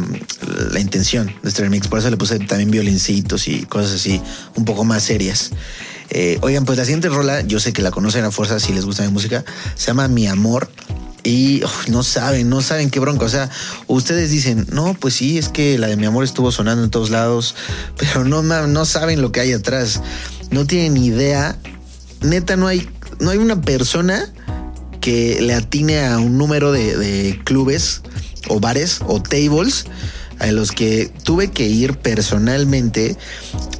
la 0.72 0.78
intención 0.78 1.34
de 1.42 1.48
este 1.48 1.62
remix. 1.62 1.88
Por 1.88 1.98
eso 1.98 2.08
le 2.08 2.16
puse 2.16 2.38
también 2.38 2.70
violincitos 2.70 3.48
y 3.48 3.62
cosas 3.62 3.92
así, 3.94 4.20
un 4.54 4.64
poco 4.64 4.84
más 4.84 5.02
serias. 5.02 5.50
Eh, 6.10 6.38
oigan, 6.42 6.64
pues 6.64 6.78
la 6.78 6.84
siguiente 6.84 7.08
rola, 7.08 7.40
yo 7.40 7.58
sé 7.58 7.72
que 7.72 7.82
la 7.82 7.90
conocen 7.90 8.24
a 8.24 8.30
fuerza 8.30 8.60
si 8.60 8.72
les 8.72 8.84
gusta 8.84 9.02
mi 9.02 9.10
música, 9.10 9.44
se 9.74 9.88
llama 9.88 10.06
Mi 10.06 10.28
Amor. 10.28 10.70
Y 11.24 11.62
uf, 11.64 11.88
no 11.88 12.02
saben, 12.02 12.48
no 12.48 12.62
saben 12.62 12.90
qué 12.90 13.00
bronca. 13.00 13.24
O 13.24 13.28
sea, 13.28 13.48
ustedes 13.86 14.30
dicen, 14.30 14.66
no, 14.72 14.94
pues 14.94 15.14
sí, 15.14 15.38
es 15.38 15.48
que 15.48 15.78
la 15.78 15.86
de 15.86 15.96
mi 15.96 16.06
amor 16.06 16.24
estuvo 16.24 16.50
sonando 16.50 16.82
en 16.84 16.90
todos 16.90 17.10
lados, 17.10 17.54
pero 17.96 18.24
no, 18.24 18.42
no 18.42 18.84
saben 18.84 19.22
lo 19.22 19.32
que 19.32 19.40
hay 19.40 19.52
atrás. 19.52 20.00
No 20.50 20.66
tienen 20.66 20.96
idea. 20.96 21.58
Neta, 22.20 22.56
no 22.56 22.66
hay, 22.66 22.88
no 23.20 23.30
hay 23.30 23.38
una 23.38 23.60
persona 23.60 24.32
que 25.00 25.40
le 25.40 25.54
atine 25.54 26.04
a 26.06 26.18
un 26.18 26.38
número 26.38 26.70
de, 26.70 26.96
de 26.96 27.40
clubes 27.44 28.02
o 28.48 28.60
bares 28.60 29.00
o 29.06 29.20
tables 29.20 29.86
a 30.38 30.50
los 30.50 30.72
que 30.72 31.10
tuve 31.22 31.50
que 31.50 31.66
ir 31.66 31.96
personalmente 31.98 33.16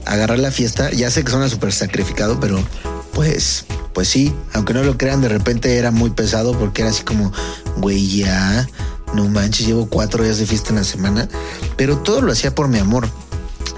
a 0.07 0.12
agarrar 0.12 0.38
la 0.38 0.50
fiesta. 0.50 0.90
Ya 0.90 1.11
sé 1.11 1.24
que 1.24 1.31
suena 1.31 1.48
súper 1.48 1.72
sacrificado, 1.72 2.38
pero 2.40 2.62
pues, 3.12 3.64
pues 3.92 4.09
sí, 4.09 4.35
aunque 4.52 4.74
no 4.74 4.83
lo 4.83 4.96
crean, 4.96 5.20
de 5.20 5.28
repente 5.28 5.76
era 5.76 5.90
muy 5.90 6.11
pesado 6.11 6.59
porque 6.59 6.83
era 6.83 6.90
así 6.90 7.02
como, 7.02 7.33
güey, 7.76 8.07
ya, 8.18 8.68
no 9.14 9.28
manches, 9.28 9.66
llevo 9.66 9.87
cuatro 9.87 10.24
días 10.24 10.38
de 10.38 10.46
fiesta 10.46 10.70
en 10.70 10.76
la 10.76 10.85
semana, 10.85 11.28
pero 11.76 11.98
todo 11.98 12.20
lo 12.22 12.33
hacía 12.33 12.55
por 12.55 12.68
mi 12.68 12.78
amor 12.78 13.09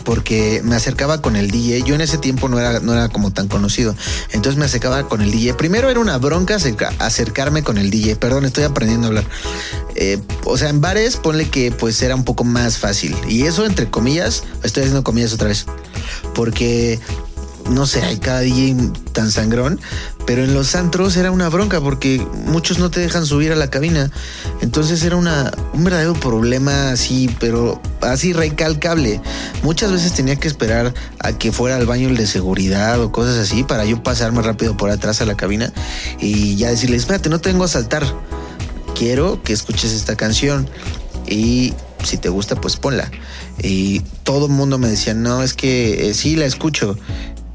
porque 0.04 0.60
me 0.62 0.76
acercaba 0.76 1.22
con 1.22 1.34
el 1.34 1.50
DJ. 1.50 1.82
Yo 1.82 1.94
en 1.94 2.02
ese 2.02 2.18
tiempo 2.18 2.48
no 2.50 2.58
era, 2.60 2.78
no 2.80 2.92
era 2.92 3.08
como 3.08 3.32
tan 3.32 3.48
conocido. 3.48 3.96
Entonces 4.32 4.58
me 4.58 4.66
acercaba 4.66 5.08
con 5.08 5.22
el 5.22 5.30
DJ. 5.30 5.54
Primero 5.54 5.88
era 5.88 5.98
una 5.98 6.18
bronca 6.18 6.56
acerca- 6.56 6.92
acercarme 6.98 7.62
con 7.62 7.78
el 7.78 7.90
DJ. 7.90 8.16
Perdón, 8.16 8.44
estoy 8.44 8.64
aprendiendo 8.64 9.06
a 9.06 9.08
hablar. 9.08 9.24
Eh, 9.96 10.20
o 10.44 10.58
sea, 10.58 10.68
en 10.68 10.82
bares 10.82 11.16
ponle 11.16 11.48
que 11.48 11.72
pues 11.72 12.02
era 12.02 12.14
un 12.14 12.24
poco 12.24 12.44
más 12.44 12.76
fácil. 12.76 13.16
Y 13.28 13.44
eso 13.44 13.64
entre 13.64 13.90
comillas, 13.90 14.44
estoy 14.62 14.82
haciendo 14.82 15.04
comillas 15.04 15.32
otra 15.32 15.48
vez. 15.48 15.64
Porque 16.34 17.00
no 17.70 17.86
sé, 17.86 18.02
hay 18.02 18.18
cada 18.18 18.40
DJ 18.40 18.76
tan 19.12 19.30
sangrón, 19.30 19.80
pero 20.26 20.44
en 20.44 20.54
los 20.54 20.74
antros 20.74 21.16
era 21.16 21.30
una 21.30 21.48
bronca 21.48 21.80
porque 21.80 22.24
muchos 22.46 22.78
no 22.78 22.90
te 22.90 23.00
dejan 23.00 23.26
subir 23.26 23.52
a 23.52 23.56
la 23.56 23.70
cabina. 23.70 24.10
Entonces 24.60 25.02
era 25.02 25.16
una, 25.16 25.52
un 25.72 25.84
verdadero 25.84 26.14
problema 26.14 26.90
así, 26.90 27.34
pero 27.40 27.80
así 28.00 28.32
recalcable. 28.32 29.20
Muchas 29.62 29.92
veces 29.92 30.12
tenía 30.12 30.36
que 30.36 30.48
esperar 30.48 30.94
a 31.18 31.32
que 31.32 31.52
fuera 31.52 31.76
al 31.76 31.86
baño 31.86 32.08
el 32.08 32.16
de 32.16 32.26
seguridad 32.26 33.00
o 33.00 33.12
cosas 33.12 33.38
así 33.38 33.64
para 33.64 33.84
yo 33.84 34.02
pasarme 34.02 34.42
rápido 34.42 34.76
por 34.76 34.90
atrás 34.90 35.20
a 35.20 35.26
la 35.26 35.36
cabina 35.36 35.72
y 36.20 36.56
ya 36.56 36.68
decirle, 36.68 36.96
espérate, 36.96 37.28
no 37.28 37.40
te 37.40 37.50
vengo 37.50 37.64
a 37.64 37.68
saltar. 37.68 38.04
Quiero 38.94 39.42
que 39.42 39.52
escuches 39.52 39.92
esta 39.92 40.16
canción 40.16 40.68
y 41.26 41.74
si 42.04 42.18
te 42.18 42.28
gusta, 42.28 42.60
pues 42.60 42.76
ponla. 42.76 43.10
Y 43.62 44.00
todo 44.22 44.46
el 44.46 44.52
mundo 44.52 44.78
me 44.78 44.88
decía, 44.88 45.14
no, 45.14 45.42
es 45.42 45.54
que 45.54 46.08
eh, 46.08 46.14
sí 46.14 46.36
la 46.36 46.46
escucho. 46.46 46.96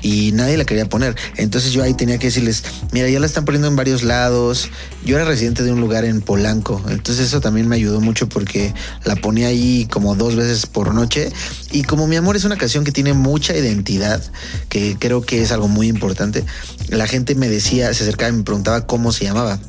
Y 0.02 0.32
nadie 0.34 0.58
la 0.58 0.66
quería 0.66 0.88
poner. 0.88 1.16
Entonces 1.38 1.72
yo 1.72 1.84
ahí 1.84 1.94
tenía 1.94 2.18
que 2.18 2.28
decirles, 2.28 2.64
mira, 2.92 3.10
ya 3.10 3.20
la 3.20 3.26
están 3.26 3.46
poniendo 3.46 3.68
en 3.68 3.76
varios 3.76 4.04
lados. 4.04 4.70
Yo 5.06 5.16
era 5.16 5.26
residente 5.26 5.64
de 5.64 5.72
un 5.72 5.82
lugar 5.82 6.06
en 6.06 6.22
Polanco. 6.22 6.84
Entonces 6.90 7.28
eso 7.28 7.42
también 7.42 7.68
me 7.68 7.76
ayudó 7.76 8.02
mucho 8.02 8.30
porque 8.30 8.74
la 9.04 9.16
ponía 9.16 9.48
ahí 9.48 9.88
como 9.90 10.16
dos 10.16 10.36
veces 10.36 10.66
por 10.66 10.94
noche. 10.94 11.32
Y 11.72 11.84
como 11.84 12.08
mi 12.08 12.16
amor 12.16 12.36
es 12.36 12.46
una 12.46 12.58
canción 12.58 12.84
que 12.84 12.92
tiene 12.92 13.14
mucha 13.14 13.56
identidad, 13.56 14.22
que 14.70 14.98
creo 15.00 15.22
que 15.22 15.42
es 15.42 15.52
algo 15.52 15.68
muy 15.68 15.88
importante, 15.88 16.44
la 16.90 17.08
gente 17.08 17.36
me 17.36 17.50
decía, 17.50 17.94
se 17.94 18.04
acercaba 18.04 18.30
y 18.30 18.38
me 18.38 18.44
preguntaba 18.44 18.86
cómo 18.86 19.12
se 19.12 19.26
llamaba. 19.26 19.60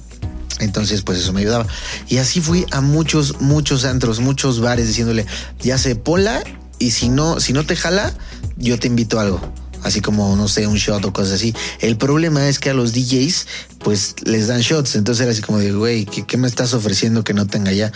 Entonces, 0.61 1.03
pues 1.03 1.19
eso 1.19 1.33
me 1.33 1.41
ayudaba. 1.41 1.67
Y 2.09 2.19
así 2.19 2.41
fui 2.41 2.67
a 2.71 2.81
muchos, 2.81 3.41
muchos 3.41 3.85
antros, 3.85 4.21
muchos 4.21 4.61
bares 4.61 4.87
diciéndole, 4.87 5.27
ya 5.61 5.79
sé, 5.79 5.97
ponla 5.97 6.43
y 6.79 6.93
si 6.93 7.09
no, 7.09 7.41
si 7.41 7.53
no 7.53 7.65
te 7.65 7.77
jala, 7.77 8.15
yo 8.57 8.79
te 8.79 8.87
invito 8.87 9.19
a 9.19 9.23
algo. 9.23 9.41
Así 9.83 10.01
como, 10.01 10.37
no 10.37 10.49
sé, 10.49 10.67
un 10.67 10.77
shot 10.77 11.05
o 11.05 11.13
cosas 11.13 11.35
así. 11.35 11.55
El 11.81 11.97
problema 11.97 12.49
es 12.49 12.59
que 12.59 12.71
a 12.71 12.75
los 12.75 12.93
DJs, 12.93 13.47
pues 13.83 14.15
les 14.25 14.47
dan 14.47 14.61
shots. 14.61 14.95
Entonces 14.95 15.23
era 15.23 15.33
así 15.33 15.43
como 15.43 15.59
de, 15.59 15.73
güey, 15.73 16.05
¿qué, 16.05 16.37
me 16.37 16.47
estás 16.47 16.75
ofreciendo 16.75 17.25
que 17.25 17.35
no 17.35 17.47
tenga 17.47 17.73
ya? 17.73 17.93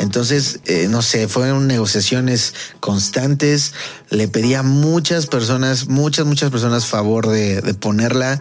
Entonces, 0.00 0.60
eh, 0.64 0.88
no 0.90 1.02
sé, 1.02 1.28
fueron 1.28 1.66
negociaciones 1.66 2.54
constantes. 2.80 3.72
Le 4.10 4.28
pedí 4.28 4.54
a 4.54 4.62
muchas 4.62 5.26
personas, 5.26 5.88
muchas, 5.88 6.26
muchas 6.26 6.50
personas 6.50 6.86
favor 6.86 7.28
de, 7.28 7.60
de 7.60 7.74
ponerla 7.74 8.40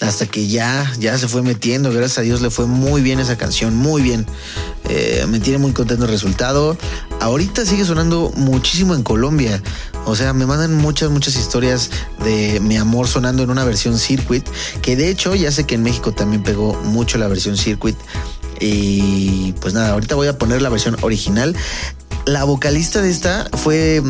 hasta 0.00 0.26
que 0.26 0.46
ya, 0.48 0.92
ya 0.98 1.18
se 1.18 1.28
fue 1.28 1.42
metiendo. 1.42 1.92
Gracias 1.92 2.18
a 2.18 2.22
Dios 2.22 2.40
le 2.40 2.50
fue 2.50 2.66
muy 2.66 3.02
bien 3.02 3.20
esa 3.20 3.36
canción, 3.36 3.74
muy 3.74 4.02
bien. 4.02 4.26
Eh, 4.88 5.24
me 5.28 5.40
tiene 5.40 5.58
muy 5.58 5.72
contento 5.72 6.04
el 6.04 6.10
resultado. 6.10 6.76
Ahorita 7.20 7.64
sigue 7.64 7.84
sonando 7.84 8.32
muchísimo 8.36 8.94
en 8.94 9.02
Colombia. 9.02 9.62
O 10.06 10.14
sea, 10.14 10.34
me 10.34 10.44
mandan 10.44 10.74
muchas, 10.74 11.10
muchas 11.10 11.36
historias 11.36 11.90
de 12.22 12.60
mi 12.60 12.76
amor 12.76 13.08
sonando 13.08 13.42
en 13.42 13.50
una 13.50 13.64
versión 13.64 13.98
circuit, 13.98 14.46
que 14.82 14.96
de 14.96 15.08
hecho 15.08 15.34
ya 15.34 15.50
sé 15.50 15.64
que 15.64 15.76
en 15.76 15.82
México 15.82 16.12
también 16.12 16.33
pegó 16.38 16.74
mucho 16.84 17.18
la 17.18 17.28
versión 17.28 17.56
circuit. 17.56 17.96
Y 18.60 19.52
pues 19.60 19.74
nada, 19.74 19.90
ahorita 19.90 20.14
voy 20.14 20.28
a 20.28 20.38
poner 20.38 20.62
la 20.62 20.68
versión 20.68 20.96
original. 21.02 21.56
La 22.26 22.44
vocalista 22.44 23.02
de 23.02 23.10
esta 23.10 23.48
fue, 23.52 24.02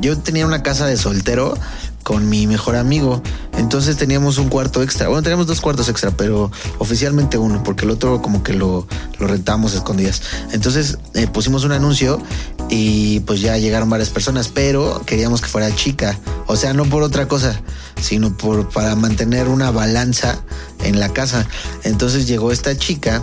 yo 0.00 0.18
tenía 0.18 0.46
una 0.46 0.62
casa 0.62 0.86
de 0.86 0.96
soltero 0.96 1.54
con 2.02 2.28
mi 2.28 2.46
mejor 2.46 2.76
amigo. 2.76 3.22
Entonces 3.56 3.96
teníamos 3.96 4.38
un 4.38 4.48
cuarto 4.48 4.82
extra. 4.82 5.08
Bueno, 5.08 5.22
teníamos 5.22 5.46
dos 5.46 5.60
cuartos 5.60 5.88
extra, 5.88 6.10
pero 6.10 6.50
oficialmente 6.78 7.38
uno, 7.38 7.62
porque 7.62 7.84
el 7.84 7.90
otro 7.90 8.22
como 8.22 8.42
que 8.42 8.52
lo, 8.52 8.86
lo 9.18 9.26
rentamos 9.26 9.74
escondidas. 9.74 10.22
Entonces 10.52 10.98
eh, 11.14 11.26
pusimos 11.26 11.64
un 11.64 11.72
anuncio 11.72 12.20
y 12.68 13.20
pues 13.20 13.40
ya 13.40 13.56
llegaron 13.58 13.90
varias 13.90 14.10
personas, 14.10 14.48
pero 14.48 15.02
queríamos 15.04 15.40
que 15.40 15.48
fuera 15.48 15.74
chica. 15.74 16.18
O 16.46 16.56
sea, 16.56 16.72
no 16.72 16.84
por 16.84 17.02
otra 17.02 17.28
cosa, 17.28 17.60
sino 18.00 18.36
por 18.36 18.68
para 18.70 18.96
mantener 18.96 19.48
una 19.48 19.70
balanza 19.70 20.42
en 20.82 20.98
la 20.98 21.10
casa. 21.12 21.46
Entonces 21.84 22.26
llegó 22.26 22.52
esta 22.52 22.76
chica 22.76 23.22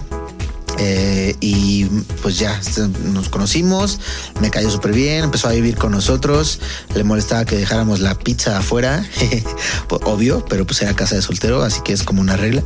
eh, 0.79 1.35
y 1.41 1.85
pues 2.21 2.39
ya 2.39 2.59
nos 3.03 3.29
conocimos, 3.29 3.99
me 4.39 4.49
cayó 4.49 4.69
súper 4.69 4.93
bien, 4.93 5.25
empezó 5.25 5.49
a 5.49 5.51
vivir 5.51 5.75
con 5.75 5.91
nosotros, 5.91 6.59
le 6.95 7.03
molestaba 7.03 7.43
que 7.45 7.57
dejáramos 7.57 7.99
la 7.99 8.17
pizza 8.17 8.57
afuera, 8.57 9.05
Pues, 9.87 10.01
obvio, 10.05 10.45
pero 10.45 10.65
pues 10.65 10.81
era 10.81 10.95
casa 10.95 11.15
de 11.15 11.21
soltero, 11.21 11.61
así 11.63 11.81
que 11.81 11.93
es 11.93 12.03
como 12.03 12.21
una 12.21 12.37
regla. 12.37 12.63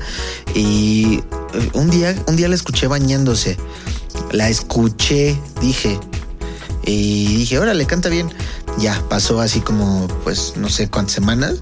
Y 0.53 1.21
eh, 1.53 1.69
un 1.73 1.89
día, 1.89 2.15
un 2.27 2.35
día 2.35 2.47
la 2.47 2.55
escuché 2.55 2.87
bañándose, 2.87 3.57
la 4.31 4.49
escuché, 4.49 5.37
dije, 5.61 5.99
y 6.85 7.37
dije, 7.37 7.59
órale, 7.59 7.85
canta 7.85 8.09
bien. 8.09 8.29
Ya 8.79 9.01
pasó 9.07 9.39
así 9.39 9.61
como, 9.61 10.07
pues, 10.23 10.53
no 10.57 10.69
sé 10.69 10.89
cuántas 10.89 11.13
semanas. 11.13 11.61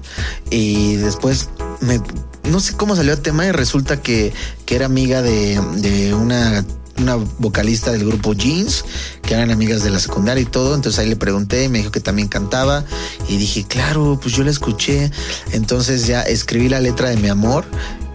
Y 0.50 0.96
después 0.96 1.48
me, 1.80 2.00
no 2.44 2.60
sé 2.60 2.74
cómo 2.74 2.96
salió 2.96 3.12
el 3.12 3.20
tema 3.20 3.46
y 3.46 3.52
resulta 3.52 4.00
que, 4.00 4.32
que 4.66 4.76
era 4.76 4.86
amiga 4.86 5.22
de, 5.22 5.60
de 5.76 6.14
una, 6.14 6.64
una 6.98 7.16
vocalista 7.38 7.92
del 7.92 8.04
grupo 8.04 8.34
Jeans, 8.34 8.84
que 9.22 9.34
eran 9.34 9.50
amigas 9.50 9.82
de 9.82 9.90
la 9.90 9.98
secundaria 9.98 10.42
y 10.42 10.46
todo. 10.46 10.74
Entonces 10.74 10.98
ahí 10.98 11.08
le 11.08 11.16
pregunté, 11.16 11.68
me 11.68 11.78
dijo 11.78 11.90
que 11.90 12.00
también 12.00 12.28
cantaba. 12.28 12.84
Y 13.28 13.36
dije, 13.36 13.64
claro, 13.64 14.18
pues 14.20 14.34
yo 14.34 14.44
la 14.44 14.50
escuché. 14.50 15.10
Entonces 15.52 16.06
ya 16.06 16.22
escribí 16.22 16.68
la 16.68 16.80
letra 16.80 17.10
de 17.10 17.16
mi 17.16 17.28
amor 17.28 17.64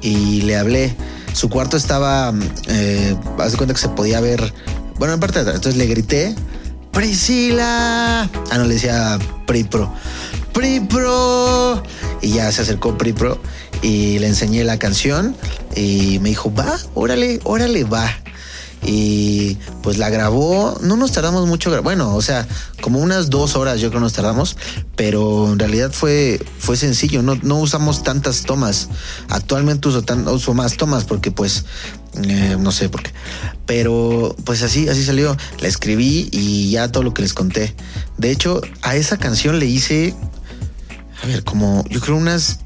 y 0.02 0.42
le 0.42 0.58
hablé. 0.58 0.96
Su 1.34 1.50
cuarto 1.50 1.78
estaba, 1.78 2.34
eh, 2.68 3.16
haz 3.40 3.52
de 3.52 3.58
cuenta 3.58 3.74
que 3.74 3.82
se 3.82 3.90
podía 3.90 4.20
ver, 4.20 4.54
bueno, 4.98 5.14
en 5.14 5.20
parte 5.20 5.36
de 5.36 5.42
atrás. 5.42 5.56
Entonces 5.56 5.78
le 5.78 5.86
grité, 5.86 6.36
Priscila. 6.92 8.24
Ah, 8.24 8.58
no, 8.58 8.66
le 8.66 8.74
decía 8.74 9.20
Pripro. 9.46 9.94
Pripro. 10.54 11.84
Y 11.84 11.97
ya 12.38 12.52
se 12.52 12.62
acercó 12.62 13.00
Pripro 13.00 13.40
y 13.82 14.20
le 14.20 14.28
enseñé 14.28 14.64
la 14.64 14.78
canción 14.78 15.36
y 15.76 16.20
me 16.20 16.30
dijo, 16.30 16.54
va, 16.54 16.78
órale, 16.94 17.40
órale, 17.44 17.84
va. 17.84 18.08
Y 18.86 19.58
pues 19.82 19.98
la 19.98 20.12
grabó, 20.12 20.78
no 20.84 20.98
nos 20.98 21.12
tardamos 21.12 21.48
mucho, 21.48 21.82
bueno, 21.82 22.14
o 22.14 22.22
sea, 22.22 22.48
como 22.80 23.00
unas 23.00 23.32
dos 23.32 23.56
horas 23.56 23.82
yo 23.82 23.90
creo 23.90 24.00
nos 24.02 24.14
tardamos, 24.14 24.56
pero 24.96 25.52
en 25.52 25.58
realidad 25.58 25.92
fue, 25.92 26.40
fue 26.60 26.78
sencillo, 26.78 27.24
no, 27.24 27.34
no 27.42 27.58
usamos 27.58 28.04
tantas 28.04 28.44
tomas. 28.44 28.88
Actualmente 29.30 29.88
uso, 29.88 30.04
tan, 30.04 30.28
uso 30.28 30.54
más 30.54 30.78
tomas 30.78 31.06
porque 31.06 31.32
pues 31.32 31.66
eh, 32.24 32.56
no 32.60 32.72
sé 32.72 32.88
por 32.88 33.02
qué. 33.02 33.12
Pero 33.66 34.36
pues 34.46 34.62
así, 34.62 34.88
así 34.88 35.04
salió. 35.04 35.36
La 35.60 35.68
escribí 35.68 36.30
y 36.32 36.70
ya 36.70 36.92
todo 36.92 37.02
lo 37.02 37.16
que 37.16 37.24
les 37.24 37.34
conté. 37.34 37.76
De 38.18 38.30
hecho, 38.30 38.62
a 38.84 38.96
esa 38.96 39.18
canción 39.18 39.58
le 39.58 39.66
hice, 39.66 40.14
a 41.24 41.28
ver, 41.28 41.44
como 41.44 41.84
yo 41.90 42.00
creo 42.02 42.16
unas 42.18 42.60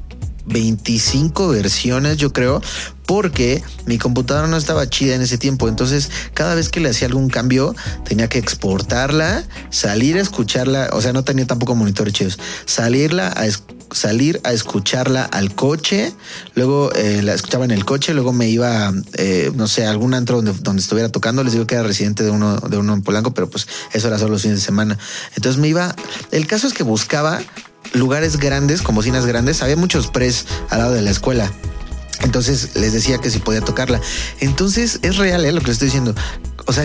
25 0.45 1.49
versiones, 1.49 2.17
yo 2.17 2.33
creo, 2.33 2.61
porque 3.05 3.63
mi 3.85 3.97
computadora 3.97 4.47
no 4.47 4.57
estaba 4.57 4.89
chida 4.89 5.15
en 5.15 5.21
ese 5.21 5.37
tiempo. 5.37 5.67
Entonces, 5.67 6.09
cada 6.33 6.55
vez 6.55 6.69
que 6.69 6.79
le 6.79 6.89
hacía 6.89 7.07
algún 7.07 7.29
cambio, 7.29 7.75
tenía 8.05 8.29
que 8.29 8.39
exportarla, 8.39 9.43
salir 9.69 10.17
a 10.17 10.21
escucharla. 10.21 10.89
O 10.93 11.01
sea, 11.01 11.13
no 11.13 11.23
tenía 11.23 11.45
tampoco 11.45 11.75
monitores 11.75 12.13
chidos. 12.13 12.39
Salirla 12.65 13.27
a 13.27 13.45
salir 13.91 14.39
a 14.45 14.53
escucharla 14.53 15.25
al 15.25 15.53
coche, 15.53 16.13
luego 16.55 16.93
eh, 16.93 17.21
la 17.21 17.33
escuchaba 17.33 17.65
en 17.65 17.71
el 17.71 17.83
coche, 17.83 18.13
luego 18.13 18.31
me 18.31 18.47
iba, 18.47 18.91
eh, 19.17 19.51
no 19.53 19.67
sé, 19.67 19.85
a 19.85 19.89
algún 19.89 20.13
antro 20.13 20.37
donde, 20.37 20.53
donde 20.61 20.81
estuviera 20.81 21.09
tocando, 21.09 21.43
les 21.43 21.51
digo 21.51 21.67
que 21.67 21.75
era 21.75 21.83
residente 21.83 22.23
de 22.23 22.29
uno, 22.29 22.57
de 22.57 22.77
uno 22.77 22.93
en 22.93 23.01
Polanco, 23.01 23.33
pero 23.33 23.49
pues 23.49 23.67
eso 23.91 24.07
era 24.07 24.17
solo 24.17 24.31
los 24.31 24.43
fines 24.43 24.59
de 24.59 24.63
semana. 24.63 24.97
Entonces 25.35 25.59
me 25.59 25.67
iba, 25.67 25.93
el 26.31 26.47
caso 26.47 26.67
es 26.67 26.73
que 26.73 26.83
buscaba 26.83 27.41
lugares 27.93 28.37
grandes, 28.37 28.81
con 28.81 28.95
bocinas 28.95 29.25
grandes, 29.25 29.61
había 29.61 29.75
muchos 29.75 30.07
pres 30.07 30.45
al 30.69 30.79
lado 30.79 30.93
de 30.93 31.01
la 31.01 31.11
escuela. 31.11 31.51
Entonces 32.23 32.75
les 32.75 32.93
decía 32.93 33.17
que 33.17 33.29
si 33.29 33.39
podía 33.39 33.61
tocarla. 33.61 33.99
Entonces 34.39 34.99
es 35.01 35.17
real 35.17 35.43
¿eh? 35.45 35.51
lo 35.51 35.61
que 35.61 35.67
les 35.67 35.73
estoy 35.73 35.87
diciendo. 35.87 36.15
O 36.67 36.73
sea, 36.73 36.83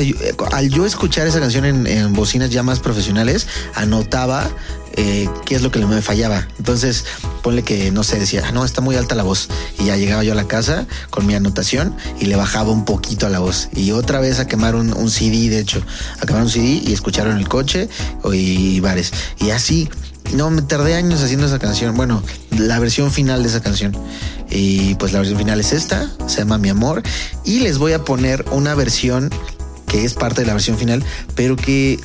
al 0.52 0.70
yo 0.70 0.86
escuchar 0.86 1.26
esa 1.26 1.38
canción 1.38 1.86
en, 1.86 2.12
bocinas 2.14 2.50
ya 2.50 2.62
más 2.62 2.80
profesionales, 2.80 3.46
anotaba 3.74 4.48
eh, 4.96 5.28
qué 5.44 5.54
es 5.54 5.62
lo 5.62 5.70
que 5.70 5.78
me 5.80 6.00
fallaba. 6.00 6.48
Entonces, 6.58 7.04
ponle 7.42 7.62
que 7.62 7.92
no 7.92 8.02
sé, 8.02 8.18
decía, 8.18 8.42
ah, 8.46 8.52
no, 8.52 8.64
está 8.64 8.80
muy 8.80 8.96
alta 8.96 9.14
la 9.14 9.22
voz. 9.22 9.48
Y 9.78 9.84
ya 9.84 9.96
llegaba 9.96 10.24
yo 10.24 10.32
a 10.32 10.34
la 10.34 10.48
casa 10.48 10.86
con 11.10 11.26
mi 11.26 11.34
anotación 11.34 11.94
y 12.18 12.24
le 12.24 12.36
bajaba 12.36 12.72
un 12.72 12.86
poquito 12.86 13.26
a 13.26 13.30
la 13.30 13.38
voz. 13.38 13.68
Y 13.74 13.92
otra 13.92 14.18
vez 14.18 14.40
a 14.40 14.46
quemar 14.46 14.74
un, 14.74 14.94
un 14.94 15.10
CD, 15.10 15.50
de 15.50 15.58
hecho, 15.60 15.82
a 16.20 16.26
quemar 16.26 16.42
un 16.42 16.50
CD 16.50 16.80
y 16.82 16.92
escucharon 16.94 17.36
el 17.36 17.46
coche 17.46 17.90
y 18.32 18.80
bares. 18.80 19.12
Y 19.38 19.50
así 19.50 19.90
no, 20.34 20.50
me 20.50 20.62
tardé 20.62 20.94
años 20.94 21.22
haciendo 21.22 21.46
esa 21.46 21.58
canción. 21.58 21.96
Bueno, 21.96 22.22
la 22.50 22.78
versión 22.78 23.10
final 23.10 23.42
de 23.42 23.48
esa 23.48 23.60
canción. 23.60 23.96
Y 24.50 24.94
pues 24.96 25.12
la 25.12 25.18
versión 25.18 25.38
final 25.38 25.60
es 25.60 25.72
esta, 25.72 26.10
se 26.26 26.38
llama 26.38 26.58
Mi 26.58 26.68
Amor. 26.68 27.02
Y 27.44 27.60
les 27.60 27.78
voy 27.78 27.92
a 27.92 28.04
poner 28.04 28.44
una 28.50 28.74
versión 28.74 29.30
que 29.86 30.04
es 30.04 30.14
parte 30.14 30.42
de 30.42 30.46
la 30.46 30.52
versión 30.52 30.76
final, 30.76 31.04
pero 31.34 31.56
que 31.56 32.00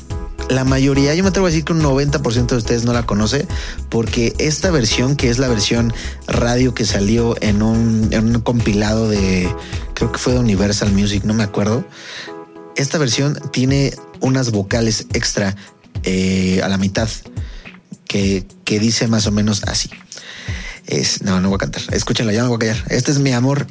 la 0.48 0.64
mayoría, 0.64 1.14
yo 1.14 1.22
me 1.22 1.30
atrevo 1.30 1.46
a 1.46 1.50
decir 1.50 1.64
que 1.64 1.72
un 1.72 1.82
90% 1.82 2.46
de 2.46 2.56
ustedes 2.56 2.84
no 2.84 2.92
la 2.92 3.04
conoce, 3.04 3.46
porque 3.88 4.34
esta 4.38 4.70
versión, 4.70 5.16
que 5.16 5.30
es 5.30 5.38
la 5.38 5.48
versión 5.48 5.92
radio 6.26 6.74
que 6.74 6.84
salió 6.84 7.36
en 7.40 7.62
un, 7.62 8.08
en 8.12 8.36
un 8.36 8.42
compilado 8.42 9.08
de, 9.08 9.52
creo 9.94 10.12
que 10.12 10.18
fue 10.18 10.34
de 10.34 10.40
Universal 10.40 10.92
Music, 10.92 11.24
no 11.24 11.34
me 11.34 11.42
acuerdo, 11.42 11.84
esta 12.76 12.98
versión 12.98 13.38
tiene 13.52 13.94
unas 14.20 14.50
vocales 14.50 15.06
extra 15.12 15.56
eh, 16.04 16.60
a 16.62 16.68
la 16.68 16.78
mitad 16.78 17.08
que, 18.12 18.78
dice 18.78 19.08
más 19.08 19.26
o 19.26 19.32
menos 19.32 19.64
así. 19.64 19.90
Es, 20.86 21.22
no, 21.22 21.40
no 21.40 21.48
voy 21.48 21.56
a 21.56 21.58
cantar. 21.58 21.82
Escúchenla, 21.90 22.32
ya 22.32 22.42
me 22.42 22.48
voy 22.48 22.56
a 22.56 22.58
callar. 22.58 22.84
Este 22.90 23.10
es 23.10 23.18
mi 23.18 23.32
amor. 23.32 23.66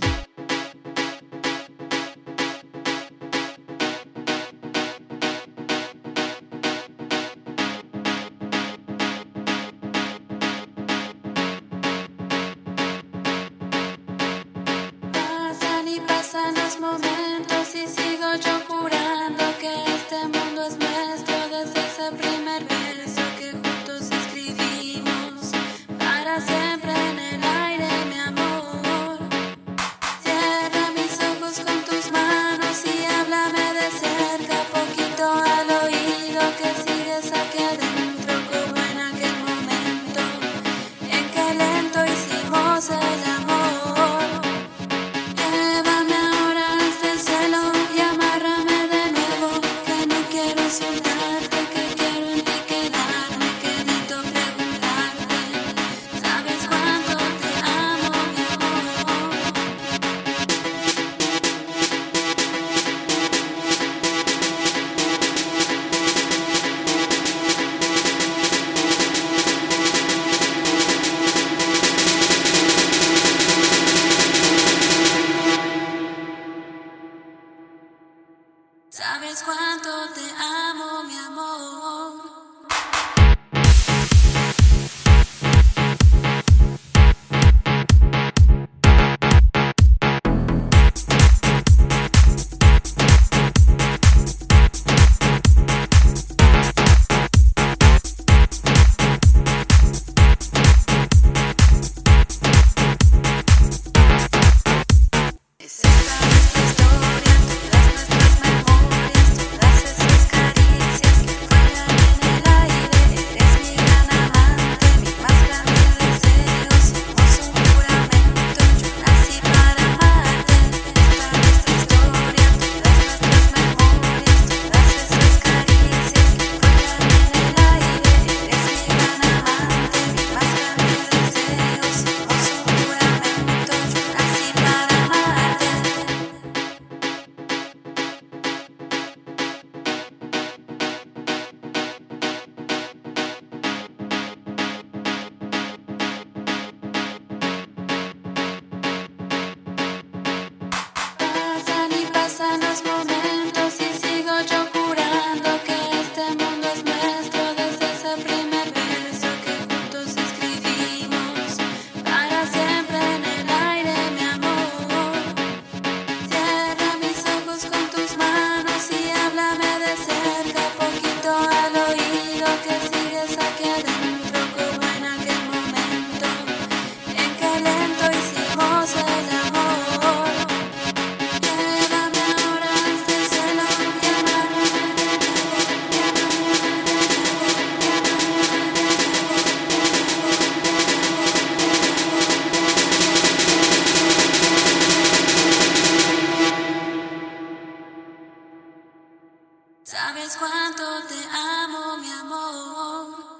Sabes 199.92 200.38
quanto 200.38 200.84
te 201.10 201.22
amo, 201.34 201.98
mi 201.98 202.10
amor. 202.14 203.32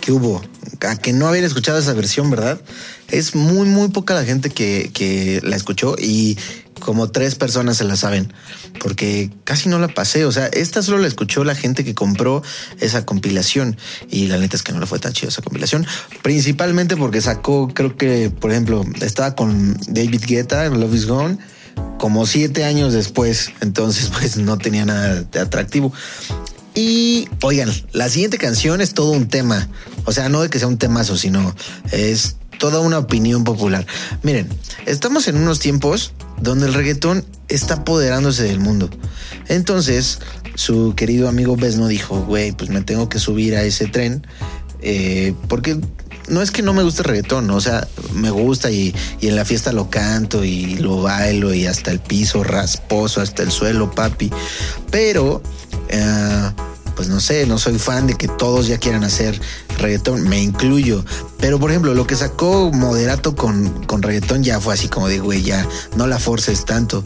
que 0.00 0.12
hubo? 0.12 0.40
Que 0.96 1.12
no 1.12 1.28
habían 1.28 1.44
escuchado 1.44 1.78
esa 1.78 1.92
versión, 1.92 2.30
¿verdad? 2.30 2.60
Es 3.08 3.34
muy, 3.34 3.66
muy 3.68 3.88
poca 3.88 4.14
la 4.14 4.24
gente 4.24 4.50
que, 4.50 4.90
que 4.92 5.40
la 5.42 5.56
escuchó 5.56 5.96
y 5.98 6.36
como 6.78 7.10
tres 7.10 7.34
personas 7.34 7.76
se 7.76 7.84
la 7.84 7.96
saben, 7.96 8.32
porque 8.80 9.30
casi 9.44 9.68
no 9.68 9.78
la 9.78 9.88
pasé. 9.88 10.24
O 10.24 10.32
sea, 10.32 10.46
esta 10.46 10.82
solo 10.82 10.98
la 10.98 11.08
escuchó 11.08 11.44
la 11.44 11.54
gente 11.54 11.84
que 11.84 11.94
compró 11.94 12.42
esa 12.80 13.04
compilación. 13.04 13.76
Y 14.08 14.26
la 14.28 14.38
neta 14.38 14.56
es 14.56 14.62
que 14.62 14.72
no 14.72 14.80
le 14.80 14.86
fue 14.86 14.98
tan 14.98 15.12
chido 15.12 15.28
esa 15.28 15.42
compilación, 15.42 15.86
principalmente 16.22 16.96
porque 16.96 17.20
sacó, 17.20 17.68
creo 17.68 17.96
que, 17.96 18.30
por 18.30 18.50
ejemplo, 18.50 18.84
estaba 19.00 19.34
con 19.34 19.76
David 19.88 20.22
Guetta, 20.26 20.68
Love 20.68 20.94
is 20.94 21.06
Gone 21.06 21.38
como 21.98 22.26
siete 22.26 22.64
años 22.64 22.92
después, 22.92 23.50
entonces 23.60 24.10
pues 24.18 24.36
no 24.36 24.58
tenía 24.58 24.84
nada 24.84 25.22
de 25.22 25.40
atractivo. 25.40 25.92
Y 26.74 27.28
oigan, 27.42 27.72
la 27.92 28.08
siguiente 28.08 28.38
canción 28.38 28.80
es 28.80 28.94
todo 28.94 29.10
un 29.10 29.28
tema, 29.28 29.68
o 30.04 30.12
sea, 30.12 30.28
no 30.28 30.42
de 30.42 30.48
que 30.48 30.58
sea 30.58 30.68
un 30.68 30.78
temazo, 30.78 31.16
sino 31.16 31.54
es 31.90 32.36
toda 32.58 32.80
una 32.80 32.98
opinión 32.98 33.44
popular. 33.44 33.86
Miren, 34.22 34.48
estamos 34.86 35.28
en 35.28 35.36
unos 35.36 35.58
tiempos 35.58 36.12
donde 36.40 36.66
el 36.66 36.74
reggaetón 36.74 37.24
está 37.48 37.74
apoderándose 37.74 38.44
del 38.44 38.60
mundo. 38.60 38.90
Entonces, 39.48 40.18
su 40.54 40.94
querido 40.94 41.28
amigo 41.28 41.56
Besno 41.56 41.86
dijo, 41.86 42.22
güey, 42.22 42.52
pues 42.52 42.70
me 42.70 42.82
tengo 42.82 43.08
que 43.08 43.18
subir 43.18 43.56
a 43.56 43.62
ese 43.62 43.86
tren, 43.86 44.26
eh, 44.80 45.34
porque 45.48 45.80
no 46.28 46.42
es 46.42 46.50
que 46.50 46.62
no 46.62 46.74
me 46.74 46.82
guste 46.82 47.02
el 47.02 47.08
reggaetón, 47.08 47.50
o 47.50 47.60
sea, 47.60 47.86
me 48.12 48.30
gusta 48.30 48.70
y, 48.70 48.94
y, 49.20 49.28
en 49.28 49.36
la 49.36 49.44
fiesta 49.44 49.72
lo 49.72 49.88
canto 49.88 50.44
y 50.44 50.76
lo 50.76 51.02
bailo 51.02 51.54
y 51.54 51.66
hasta 51.66 51.90
el 51.90 52.00
piso 52.00 52.44
rasposo, 52.44 53.20
hasta 53.20 53.42
el 53.42 53.50
suelo, 53.50 53.90
papi. 53.90 54.30
Pero, 54.90 55.42
eh, 55.88 56.50
pues 56.98 57.08
no 57.08 57.20
sé, 57.20 57.46
no 57.46 57.58
soy 57.58 57.78
fan 57.78 58.08
de 58.08 58.14
que 58.14 58.26
todos 58.26 58.66
ya 58.66 58.78
quieran 58.78 59.04
hacer 59.04 59.40
reggaetón, 59.78 60.28
me 60.28 60.42
incluyo. 60.42 61.04
Pero, 61.38 61.60
por 61.60 61.70
ejemplo, 61.70 61.94
lo 61.94 62.08
que 62.08 62.16
sacó 62.16 62.72
Moderato 62.72 63.36
con, 63.36 63.84
con 63.84 64.02
reggaetón 64.02 64.42
ya 64.42 64.58
fue 64.60 64.74
así 64.74 64.88
como 64.88 65.06
de, 65.06 65.20
güey, 65.20 65.42
ya 65.42 65.64
no 65.94 66.08
la 66.08 66.18
forces 66.18 66.64
tanto. 66.64 67.04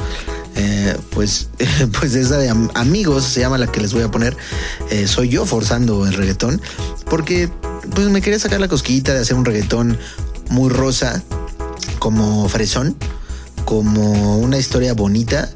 Eh, 0.56 0.96
pues, 1.10 1.48
pues 2.00 2.14
esa 2.14 2.38
de 2.38 2.48
amigos 2.74 3.24
se 3.24 3.40
llama 3.40 3.58
la 3.58 3.66
que 3.66 3.80
les 3.80 3.92
voy 3.92 4.02
a 4.02 4.10
poner. 4.10 4.34
Eh, 4.90 5.06
soy 5.06 5.28
yo 5.28 5.44
forzando 5.44 6.06
el 6.06 6.14
reggaetón 6.14 6.62
porque 7.10 7.50
pues 7.94 8.08
me 8.08 8.22
quería 8.22 8.38
sacar 8.38 8.60
la 8.60 8.68
cosquillita 8.68 9.12
de 9.12 9.20
hacer 9.20 9.36
un 9.36 9.44
reggaetón 9.44 9.98
muy 10.48 10.70
rosa, 10.70 11.22
como 11.98 12.48
fresón, 12.48 12.96
como 13.66 14.38
una 14.38 14.56
historia 14.56 14.94
bonita 14.94 15.50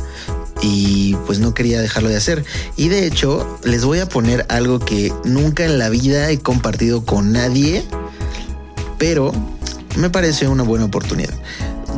y 0.66 1.14
pues 1.26 1.38
no 1.38 1.54
quería 1.54 1.80
dejarlo 1.80 2.08
de 2.08 2.16
hacer. 2.16 2.44
Y 2.76 2.88
de 2.88 3.06
hecho, 3.06 3.58
les 3.62 3.84
voy 3.84 4.00
a 4.00 4.08
poner 4.08 4.44
algo 4.48 4.80
que 4.80 5.12
nunca 5.24 5.64
en 5.64 5.78
la 5.78 5.88
vida 5.88 6.30
he 6.30 6.38
compartido 6.38 7.04
con 7.04 7.32
nadie, 7.32 7.84
pero 8.98 9.32
me 9.96 10.10
parece 10.10 10.48
una 10.48 10.64
buena 10.64 10.86
oportunidad. 10.86 11.34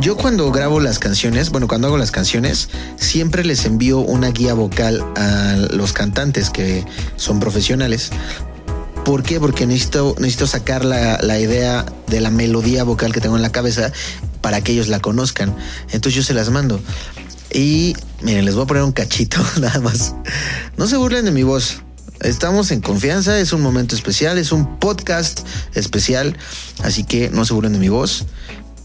Yo 0.01 0.17
cuando 0.17 0.53
grabo 0.53 0.81
las 0.81 0.99
canciones, 0.99 1.51
bueno, 1.51 1.67
cuando 1.67 1.89
hago 1.89 1.99
las 1.99 2.13
canciones, 2.13 2.69
siempre 2.97 3.45
les 3.45 3.65
envío 3.65 3.99
una 3.99 4.31
guía 4.31 4.55
vocal 4.55 5.05
a 5.17 5.57
los 5.73 5.93
cantantes 5.93 6.51
que 6.51 6.85
son 7.17 7.41
profesionales 7.41 8.11
¿Por 9.09 9.23
qué? 9.23 9.41
Porque 9.41 9.67
necesito, 9.67 10.15
necesito 10.19 10.47
sacar 10.47 10.85
la, 10.85 11.19
la, 11.23 11.39
idea 11.39 11.87
de 12.09 12.21
la 12.21 12.31
melodía 12.31 12.85
vocal 12.85 13.11
que 13.11 13.23
tengo 13.23 13.37
en 13.37 13.43
la 13.43 13.51
cabeza 13.51 13.91
para 14.43 14.61
que 14.61 14.73
ellos 14.73 14.89
la 14.89 15.01
conozcan. 15.01 15.57
Entonces 15.93 16.15
yo 16.15 16.23
se 16.23 16.35
las 16.35 16.51
mando. 16.51 16.79
Y 17.53 17.95
miren, 18.23 18.45
les 18.45 18.55
voy 18.55 18.65
a 18.65 18.67
poner 18.67 18.83
un 18.83 18.93
cachito 18.93 19.39
nada 19.61 19.81
más. 19.81 20.15
No 20.77 20.87
se 20.87 20.97
burlen 20.97 21.25
de 21.25 21.31
mi 21.31 21.43
voz. 21.43 21.83
Estamos 22.21 22.73
en 22.73 22.81
confianza, 22.81 23.39
es 23.39 23.53
un 23.53 23.61
momento 23.61 23.95
especial, 23.95 24.39
es 24.39 24.51
un 24.51 24.79
podcast 24.81 25.47
especial, 25.75 26.37
así 26.83 27.05
que 27.05 27.31
no 27.31 27.45
se 27.45 27.55
burlen 27.55 27.73
de 27.73 27.79
mi 27.79 27.89
voz. 27.89 28.27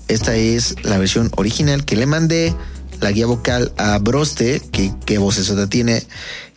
Esta 0.08 0.36
es 0.36 0.76
la 0.84 1.00
versión 1.00 1.32
original 1.36 1.84
que 1.84 1.96
le 1.96 2.06
mandé, 2.06 2.56
la 3.02 3.12
guía 3.12 3.26
vocal 3.26 3.74
a 3.78 3.98
Broste, 3.98 4.62
que 4.72 4.94
qué 5.06 5.18
voz 5.18 5.40
eso 5.40 5.68
tiene. 5.68 6.06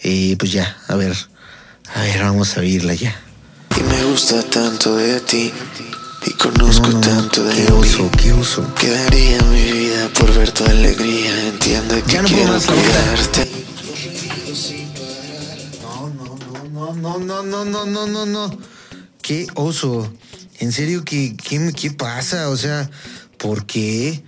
Y 0.03 0.37
pues 0.37 0.53
ya, 0.53 0.77
a 0.89 0.97
ver, 0.97 1.17
a 1.95 2.03
ver, 2.03 2.21
vamos 2.21 2.57
a 2.57 2.61
oírla 2.61 2.93
ya. 2.95 3.17
Y 3.79 3.83
me 3.83 4.05
gusta 4.05 4.43
tanto 4.43 4.97
de 4.97 5.21
ti. 5.21 5.53
Y 6.27 6.33
conozco 6.33 6.89
No, 6.89 6.95
no, 6.95 7.01
tanto 7.01 7.45
de 7.45 7.55
qué 8.17 8.33
qué. 8.33 8.65
Quedaría 8.75 9.41
mi 9.43 9.63
vida 9.63 10.09
por 10.19 10.35
ver 10.35 10.51
tu 10.51 10.65
alegría. 10.65 11.49
Entiende 11.49 12.03
que 12.03 12.13
Ya 12.13 12.23
no 12.23 12.29
puedo 12.29 12.59
quiero 12.59 12.83
cuidarte. 12.83 13.51
No, 15.83 16.09
no, 16.11 16.99
no, 16.99 17.19
no, 17.19 17.43
no, 17.43 17.65
no, 17.65 17.65
no, 17.65 17.87
no, 17.87 18.07
no, 18.07 18.27
no. 18.27 18.59
Qué 19.23 19.47
oso. 19.55 20.13
En 20.59 20.73
serio, 20.73 21.05
¿qué, 21.05 21.37
qué, 21.37 21.73
qué 21.73 21.91
pasa? 21.93 22.49
O 22.49 22.57
sea, 22.57 22.91
¿por 23.39 23.65
qué? 23.67 24.25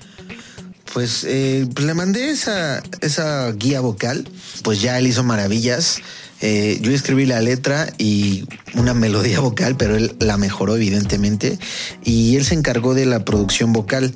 Pues, 0.94 1.24
eh, 1.24 1.66
le 1.76 1.94
mandé 1.94 2.30
esa, 2.30 2.80
esa 3.00 3.50
guía 3.52 3.80
vocal. 3.80 4.28
Pues 4.62 4.80
ya 4.80 4.98
él 4.98 5.08
hizo 5.08 5.24
maravillas. 5.24 6.00
Eh, 6.40 6.79
yo 6.83 6.92
escribí 6.92 7.27
la 7.27 7.40
letra 7.40 7.92
y 7.98 8.44
una 8.74 8.94
melodía 8.94 9.40
vocal, 9.40 9.77
pero 9.77 9.96
él 9.96 10.14
la 10.20 10.37
mejoró 10.37 10.77
evidentemente. 10.77 11.59
Y 12.05 12.37
él 12.37 12.44
se 12.44 12.55
encargó 12.55 12.94
de 12.94 13.07
la 13.07 13.24
producción 13.24 13.72
vocal. 13.72 14.14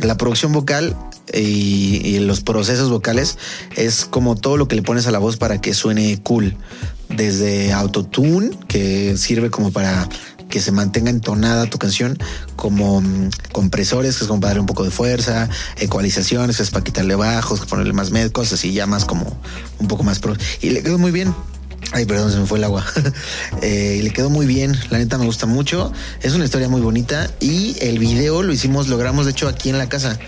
La 0.00 0.16
producción 0.16 0.52
vocal 0.52 0.96
y, 1.32 2.00
y 2.04 2.18
los 2.20 2.40
procesos 2.40 2.90
vocales 2.90 3.36
es 3.76 4.04
como 4.04 4.36
todo 4.36 4.56
lo 4.56 4.68
que 4.68 4.76
le 4.76 4.82
pones 4.82 5.06
a 5.06 5.10
la 5.10 5.18
voz 5.18 5.36
para 5.36 5.60
que 5.60 5.74
suene 5.74 6.18
cool. 6.22 6.56
Desde 7.08 7.72
autotune, 7.72 8.50
que 8.68 9.16
sirve 9.16 9.50
como 9.50 9.72
para 9.72 10.08
que 10.48 10.60
se 10.60 10.72
mantenga 10.72 11.10
entonada 11.10 11.66
tu 11.66 11.78
canción, 11.78 12.18
como 12.56 13.00
mm, 13.00 13.30
compresores, 13.52 14.16
que 14.16 14.24
es 14.24 14.28
como 14.28 14.40
para 14.40 14.50
darle 14.50 14.60
un 14.60 14.66
poco 14.66 14.84
de 14.84 14.90
fuerza, 14.90 15.48
ecualizaciones, 15.76 16.56
que 16.56 16.62
es 16.62 16.70
para 16.70 16.84
quitarle 16.84 17.14
bajos, 17.14 17.60
ponerle 17.66 17.92
más 17.92 18.10
med, 18.10 18.30
cosas 18.32 18.54
así, 18.54 18.72
ya 18.72 18.86
más 18.86 19.04
como 19.04 19.38
un 19.78 19.88
poco 19.88 20.02
más 20.02 20.18
pro. 20.18 20.34
Y 20.60 20.70
le 20.70 20.82
quedó 20.82 20.98
muy 20.98 21.12
bien. 21.12 21.34
Ay, 21.92 22.04
perdón, 22.04 22.30
se 22.30 22.38
me 22.38 22.46
fue 22.46 22.58
el 22.58 22.64
agua. 22.64 22.84
Eh, 23.62 23.96
y 23.98 24.02
le 24.02 24.10
quedó 24.10 24.30
muy 24.30 24.46
bien, 24.46 24.78
la 24.90 24.98
neta 24.98 25.18
me 25.18 25.24
gusta 25.24 25.46
mucho. 25.46 25.92
Es 26.22 26.34
una 26.34 26.44
historia 26.44 26.68
muy 26.68 26.80
bonita 26.80 27.30
y 27.40 27.76
el 27.80 27.98
video 27.98 28.42
lo 28.42 28.52
hicimos, 28.52 28.88
logramos 28.88 29.24
de 29.24 29.32
hecho 29.32 29.48
aquí 29.48 29.70
en 29.70 29.78
la 29.78 29.88
casa. 29.88 30.18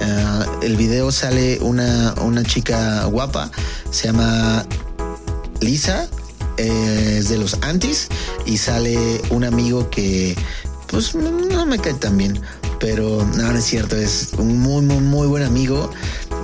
Eh, 0.00 0.44
el 0.62 0.76
video 0.76 1.12
sale 1.12 1.58
una, 1.60 2.14
una 2.22 2.44
chica 2.44 3.04
guapa, 3.04 3.50
se 3.90 4.06
llama 4.06 4.64
Lisa, 5.60 6.08
eh, 6.56 7.16
es 7.18 7.28
de 7.28 7.38
los 7.38 7.58
Antis 7.62 8.08
y 8.46 8.56
sale 8.56 9.20
un 9.30 9.44
amigo 9.44 9.90
que 9.90 10.36
pues 10.88 11.14
no 11.14 11.66
me 11.66 11.78
cae 11.78 11.94
tan 11.94 12.16
bien, 12.16 12.40
pero 12.80 13.26
no 13.36 13.52
es 13.52 13.64
cierto, 13.64 13.96
es 13.96 14.30
un 14.38 14.58
muy, 14.58 14.82
muy, 14.82 15.00
muy 15.00 15.26
buen 15.26 15.42
amigo, 15.42 15.90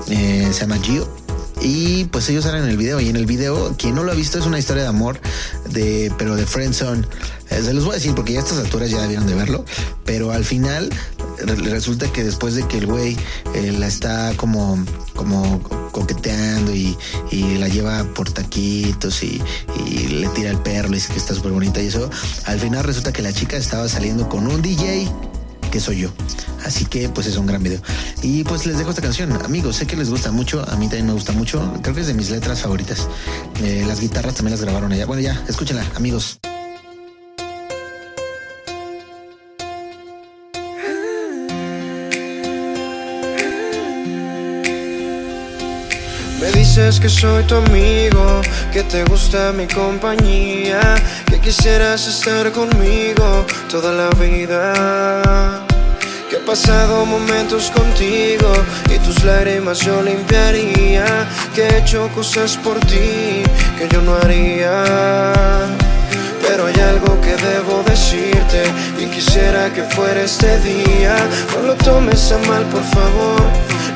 eh, 0.08 0.48
se 0.52 0.60
llama 0.60 0.78
Gio. 0.82 1.23
Y 1.62 2.04
pues 2.06 2.28
ellos 2.28 2.44
salen 2.44 2.64
en 2.64 2.70
el 2.70 2.76
video. 2.76 3.00
Y 3.00 3.08
en 3.08 3.16
el 3.16 3.26
video, 3.26 3.74
quien 3.78 3.94
no 3.94 4.02
lo 4.04 4.12
ha 4.12 4.14
visto, 4.14 4.38
es 4.38 4.46
una 4.46 4.58
historia 4.58 4.82
de 4.82 4.88
amor, 4.88 5.18
de, 5.70 6.12
pero 6.18 6.36
de 6.36 6.46
Friendzone. 6.46 7.06
Eh, 7.50 7.62
se 7.62 7.72
los 7.74 7.84
voy 7.84 7.92
a 7.92 7.96
decir 7.96 8.14
porque 8.14 8.32
ya 8.32 8.40
a 8.40 8.42
estas 8.42 8.58
alturas 8.58 8.90
ya 8.90 9.00
debieron 9.02 9.26
de 9.26 9.34
verlo, 9.34 9.64
pero 10.04 10.32
al 10.32 10.44
final 10.44 10.90
re- 11.38 11.54
resulta 11.56 12.10
que 12.12 12.24
después 12.24 12.54
de 12.54 12.66
que 12.66 12.78
el 12.78 12.86
güey 12.86 13.16
eh, 13.54 13.70
la 13.78 13.86
está 13.86 14.32
como, 14.36 14.82
como 15.14 15.62
coqueteando 15.92 16.74
y, 16.74 16.96
y 17.30 17.56
la 17.58 17.68
lleva 17.68 18.02
por 18.14 18.30
taquitos 18.30 19.22
y, 19.22 19.42
y 19.86 20.08
le 20.08 20.28
tira 20.28 20.50
el 20.50 20.58
perro, 20.58 20.88
le 20.88 20.96
dice 20.96 21.12
que 21.12 21.18
está 21.18 21.34
súper 21.34 21.52
bonita 21.52 21.82
y 21.82 21.86
eso, 21.88 22.08
al 22.46 22.58
final 22.58 22.82
resulta 22.82 23.12
que 23.12 23.20
la 23.22 23.32
chica 23.32 23.56
estaba 23.58 23.88
saliendo 23.88 24.26
con 24.28 24.46
un 24.46 24.62
DJ 24.62 25.06
soy 25.80 26.00
yo. 26.00 26.10
Así 26.64 26.86
que 26.86 27.08
pues 27.08 27.26
es 27.26 27.36
un 27.36 27.46
gran 27.46 27.62
video. 27.62 27.80
Y 28.22 28.44
pues 28.44 28.66
les 28.66 28.78
dejo 28.78 28.90
esta 28.90 29.02
canción. 29.02 29.32
Amigos, 29.32 29.76
sé 29.76 29.86
que 29.86 29.96
les 29.96 30.10
gusta 30.10 30.30
mucho. 30.30 30.64
A 30.68 30.76
mí 30.76 30.86
también 30.86 31.06
me 31.06 31.12
gusta 31.12 31.32
mucho. 31.32 31.72
Creo 31.82 31.94
que 31.94 32.00
es 32.00 32.06
de 32.06 32.14
mis 32.14 32.30
letras 32.30 32.62
favoritas. 32.62 33.08
Eh, 33.62 33.84
las 33.86 34.00
guitarras 34.00 34.34
también 34.34 34.52
las 34.52 34.62
grabaron 34.62 34.92
allá. 34.92 35.06
Bueno, 35.06 35.22
ya, 35.22 35.42
escúchenla, 35.48 35.84
amigos. 35.94 36.38
Me 46.40 46.50
dices 46.52 47.00
que 47.00 47.08
soy 47.08 47.42
tu 47.44 47.54
amigo, 47.54 48.42
que 48.70 48.82
te 48.82 49.02
gusta 49.04 49.52
mi 49.52 49.66
compañía, 49.66 50.94
que 51.26 51.40
quisieras 51.40 52.06
estar 52.06 52.52
conmigo 52.52 53.46
toda 53.70 53.92
la 53.92 54.10
vida. 54.22 55.63
Pasado 56.46 57.06
momentos 57.06 57.70
contigo 57.70 58.52
y 58.94 58.98
tus 58.98 59.24
lágrimas 59.24 59.78
yo 59.78 60.02
limpiaría. 60.02 61.26
Que 61.54 61.62
he 61.62 61.78
hecho 61.78 62.08
cosas 62.14 62.58
por 62.58 62.78
ti 62.80 63.42
que 63.78 63.88
yo 63.90 64.02
no 64.02 64.14
haría. 64.16 64.84
Pero 66.46 66.66
hay 66.66 66.74
algo 66.80 67.18
que 67.22 67.34
debo 67.36 67.82
decirte 67.84 68.62
y 69.00 69.06
quisiera 69.06 69.72
que 69.72 69.84
fuera 69.84 70.22
este 70.22 70.60
día. 70.60 71.16
No 71.56 71.68
lo 71.68 71.74
tomes 71.76 72.30
a 72.30 72.38
mal, 72.46 72.64
por 72.64 72.84
favor. 72.84 73.40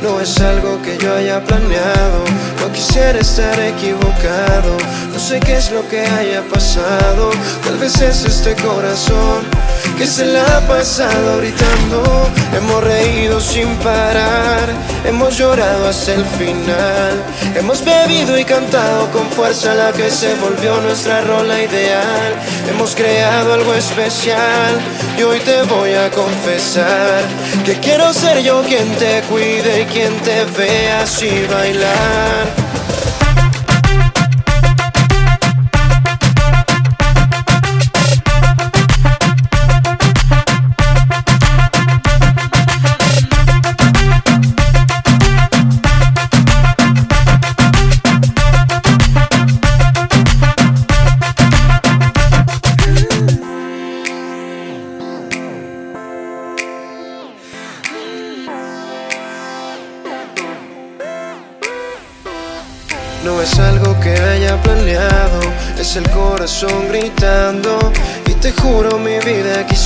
No 0.03 0.19
es 0.19 0.41
algo 0.41 0.81
que 0.83 0.97
yo 0.97 1.15
haya 1.15 1.45
planeado. 1.45 2.25
No 2.61 2.73
quisiera 2.73 3.19
estar 3.19 3.61
equivocado. 3.61 4.75
No 5.13 5.19
sé 5.19 5.39
qué 5.41 5.59
es 5.59 5.71
lo 5.71 5.87
que 5.89 6.01
haya 6.01 6.43
pasado. 6.49 7.31
Tal 7.63 7.77
vez 7.77 8.01
es 8.01 8.25
este 8.25 8.55
corazón 8.55 9.45
que 9.97 10.07
se 10.07 10.27
la 10.27 10.43
ha 10.57 10.61
pasado 10.67 11.39
gritando. 11.39 12.03
Hemos 12.57 12.83
reído 12.83 13.41
sin 13.41 13.69
parar, 13.77 14.69
hemos 15.05 15.37
llorado 15.39 15.89
hasta 15.89 16.15
el 16.15 16.25
final. 16.25 17.23
Hemos 17.55 17.85
bebido 17.85 18.39
y 18.39 18.45
cantado 18.45 19.11
con 19.11 19.29
fuerza 19.31 19.75
la 19.75 19.93
que 19.93 20.11
se 20.11 20.35
volvió 20.37 20.81
nuestra 20.81 21.23
rola 21.23 21.63
ideal. 21.63 22.35
Hemos 22.69 22.95
creado 22.95 23.55
algo 23.55 23.75
especial 23.75 24.79
y 25.19 25.23
hoy 25.23 25.41
te 25.41 25.63
voy 25.63 25.95
a 25.95 26.11
confesar 26.11 27.23
que 27.65 27.75
quiero 27.81 28.13
ser 28.13 28.43
yo 28.43 28.63
quien 28.63 28.89
te 28.97 29.23
cuide 29.23 29.83
y 29.83 29.85
quien 29.87 30.15
te 30.21 30.45
vea 30.57 31.03
así 31.03 31.47
bailar. 31.51 32.68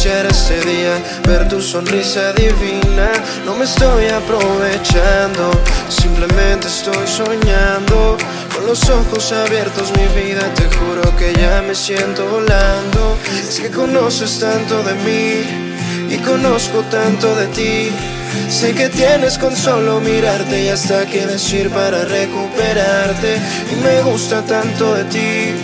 Quisiera 0.03 0.31
ese 0.31 0.61
día 0.63 0.99
ver 1.29 1.49
tu 1.49 1.63
sonrisa 1.63 2.33
divina. 2.33 3.09
No 3.47 3.55
me 3.55 3.65
estoy 3.65 4.07
aprovechando, 4.07 5.53
simplemente 5.89 6.67
estoy 6.67 7.07
soñando. 7.07 8.17
Con 8.53 8.67
los 8.67 8.91
ojos 8.91 9.31
abiertos 9.31 9.93
mi 9.97 10.21
vida, 10.21 10.43
te 10.57 10.65
juro 10.77 11.17
que 11.17 11.33
ya 11.35 11.63
me 11.63 11.77
siento 11.77 12.27
volando. 12.27 13.17
Es 13.49 13.61
que 13.61 13.71
conoces 13.71 14.41
tanto 14.41 14.83
de 14.83 14.95
mí 15.07 16.13
y 16.13 16.19
conozco 16.19 16.83
tanto 16.91 17.37
de 17.37 17.47
ti. 17.59 17.93
Sé 18.49 18.75
que 18.75 18.89
tienes 18.89 19.39
con 19.39 19.55
solo 19.55 20.01
mirarte 20.01 20.65
y 20.65 20.69
hasta 20.69 21.07
qué 21.07 21.29
decir 21.29 21.71
para 21.71 22.05
recuperarte. 22.05 23.37
Y 23.71 23.77
me 23.77 24.03
gusta 24.03 24.43
tanto 24.43 24.95
de 24.95 25.05
ti 25.05 25.55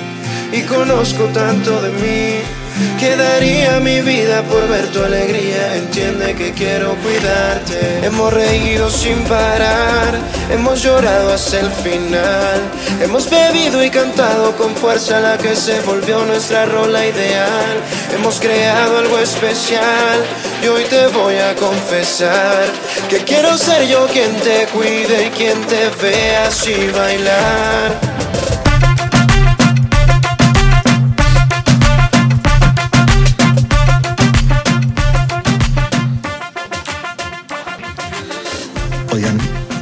y 0.52 0.62
conozco 0.62 1.24
tanto 1.34 1.82
de 1.82 1.90
mí. 1.90 2.57
Que 2.98 3.16
daría 3.16 3.80
mi 3.80 4.00
vida 4.00 4.42
por 4.42 4.68
ver 4.68 4.86
tu 4.88 5.02
alegría. 5.02 5.76
Entiende 5.76 6.34
que 6.34 6.52
quiero 6.52 6.94
cuidarte. 6.96 8.06
Hemos 8.06 8.32
reído 8.32 8.90
sin 8.90 9.22
parar, 9.24 10.18
hemos 10.50 10.82
llorado 10.82 11.32
hasta 11.32 11.60
el 11.60 11.70
final. 11.70 12.60
Hemos 13.00 13.28
bebido 13.30 13.82
y 13.84 13.90
cantado 13.90 14.56
con 14.56 14.74
fuerza 14.74 15.20
la 15.20 15.38
que 15.38 15.54
se 15.54 15.80
volvió 15.80 16.24
nuestra 16.24 16.66
rola 16.66 17.06
ideal. 17.06 17.76
Hemos 18.14 18.40
creado 18.40 18.98
algo 18.98 19.18
especial 19.18 20.24
y 20.62 20.66
hoy 20.66 20.84
te 20.84 21.06
voy 21.08 21.36
a 21.36 21.54
confesar 21.54 22.66
que 23.08 23.18
quiero 23.18 23.56
ser 23.56 23.86
yo 23.86 24.06
quien 24.06 24.34
te 24.36 24.66
cuide 24.66 25.26
y 25.26 25.30
quien 25.30 25.60
te 25.66 25.88
vea 26.02 26.46
así 26.48 26.88
bailar. 26.94 28.08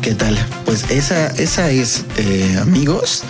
¿Qué 0.06 0.14
tal? 0.14 0.38
Pues 0.64 0.88
esa, 0.92 1.26
esa 1.30 1.68
es, 1.68 2.04
eh, 2.16 2.58
amigos. 2.60 3.24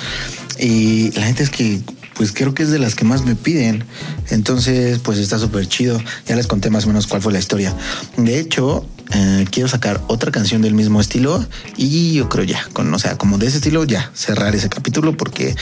Y 0.59 1.11
la 1.13 1.25
gente 1.25 1.43
es 1.43 1.49
que, 1.49 1.81
pues 2.17 2.33
creo 2.33 2.53
que 2.53 2.65
es 2.65 2.71
de 2.71 2.79
las 2.79 2.95
que 2.95 3.07
más 3.07 3.25
me 3.25 3.35
piden. 3.35 3.83
Entonces, 4.29 4.99
pues 4.99 5.17
está 5.17 5.39
súper 5.39 5.67
chido. 5.69 5.99
Ya 6.27 6.37
les 6.37 6.47
conté 6.47 6.69
más 6.69 6.85
o 6.85 6.89
menos 6.89 7.07
cuál 7.07 7.23
fue 7.23 7.33
la 7.33 7.39
historia. 7.39 7.75
De 8.19 8.39
hecho, 8.39 8.87
eh, 9.15 9.47
quiero 9.51 9.71
sacar 9.71 10.03
otra 10.09 10.31
canción 10.31 10.61
del 10.61 10.75
mismo 10.75 11.01
estilo 11.01 11.43
y 11.79 12.13
yo 12.13 12.29
creo 12.29 12.45
ya, 12.45 12.69
con, 12.75 12.93
o 12.93 12.99
sea, 12.99 13.17
como 13.17 13.39
de 13.39 13.47
ese 13.47 13.57
estilo, 13.57 13.85
ya 13.85 14.11
cerrar 14.13 14.55
ese 14.55 14.69
capítulo 14.69 15.17
porque, 15.17 15.57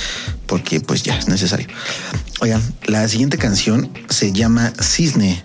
porque 0.54 0.78
pues 0.78 1.02
ya 1.02 1.18
es 1.18 1.26
necesario. 1.26 1.66
Oigan, 2.40 2.62
la 2.86 3.08
siguiente 3.08 3.38
canción 3.38 3.90
se 4.08 4.30
llama 4.30 4.72
Cisne 4.80 5.42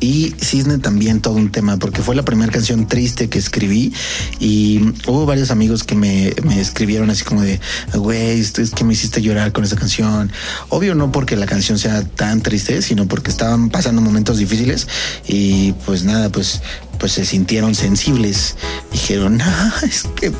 y 0.00 0.34
Cisne 0.40 0.78
también 0.78 1.20
todo 1.20 1.34
un 1.34 1.52
tema, 1.52 1.76
porque 1.78 2.00
fue 2.00 2.14
la 2.14 2.24
primera 2.24 2.50
canción 2.50 2.88
triste 2.88 3.28
que 3.28 3.38
escribí 3.38 3.92
y 4.40 4.94
hubo 5.06 5.26
varios 5.26 5.50
amigos 5.50 5.84
que 5.84 5.94
me, 5.94 6.32
me 6.42 6.58
escribieron 6.58 7.10
así 7.10 7.22
como 7.22 7.42
de, 7.42 7.60
güey, 7.92 8.40
es 8.40 8.70
que 8.74 8.82
me 8.82 8.94
hiciste 8.94 9.20
llorar 9.20 9.52
con 9.52 9.62
esa 9.62 9.76
canción. 9.76 10.32
Obvio 10.70 10.94
no 10.94 11.12
porque 11.12 11.36
la 11.36 11.44
canción 11.44 11.78
sea 11.78 12.02
tan 12.02 12.40
triste, 12.40 12.80
sino 12.80 13.06
porque 13.06 13.28
estaban 13.28 13.68
pasando 13.68 14.00
momentos 14.00 14.38
difíciles 14.38 14.88
y 15.28 15.72
pues 15.84 16.04
nada, 16.04 16.30
pues, 16.30 16.62
pues 16.98 17.12
se 17.12 17.26
sintieron 17.26 17.74
sensibles. 17.74 18.56
Dijeron, 18.90 19.36
no, 19.36 19.44
es 19.82 20.04
que... 20.16 20.32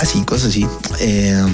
Así, 0.00 0.20
cosas 0.22 0.48
así. 0.48 0.66
Eh, 1.00 1.44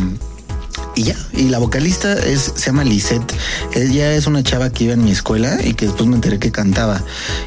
y 0.99 1.05
ya, 1.05 1.17
y 1.33 1.45
la 1.49 1.59
vocalista 1.59 2.17
se 2.21 2.67
llama 2.67 2.83
Lisette. 2.83 3.33
Ella 3.73 4.15
es 4.15 4.27
una 4.27 4.43
chava 4.43 4.71
que 4.71 4.85
iba 4.85 4.95
en 4.95 5.05
mi 5.05 5.13
escuela 5.13 5.59
y 5.65 5.75
que 5.75 5.87
después 5.87 6.09
me 6.09 6.17
enteré 6.17 6.41
que 6.41 6.51
cantaba. 6.51 7.05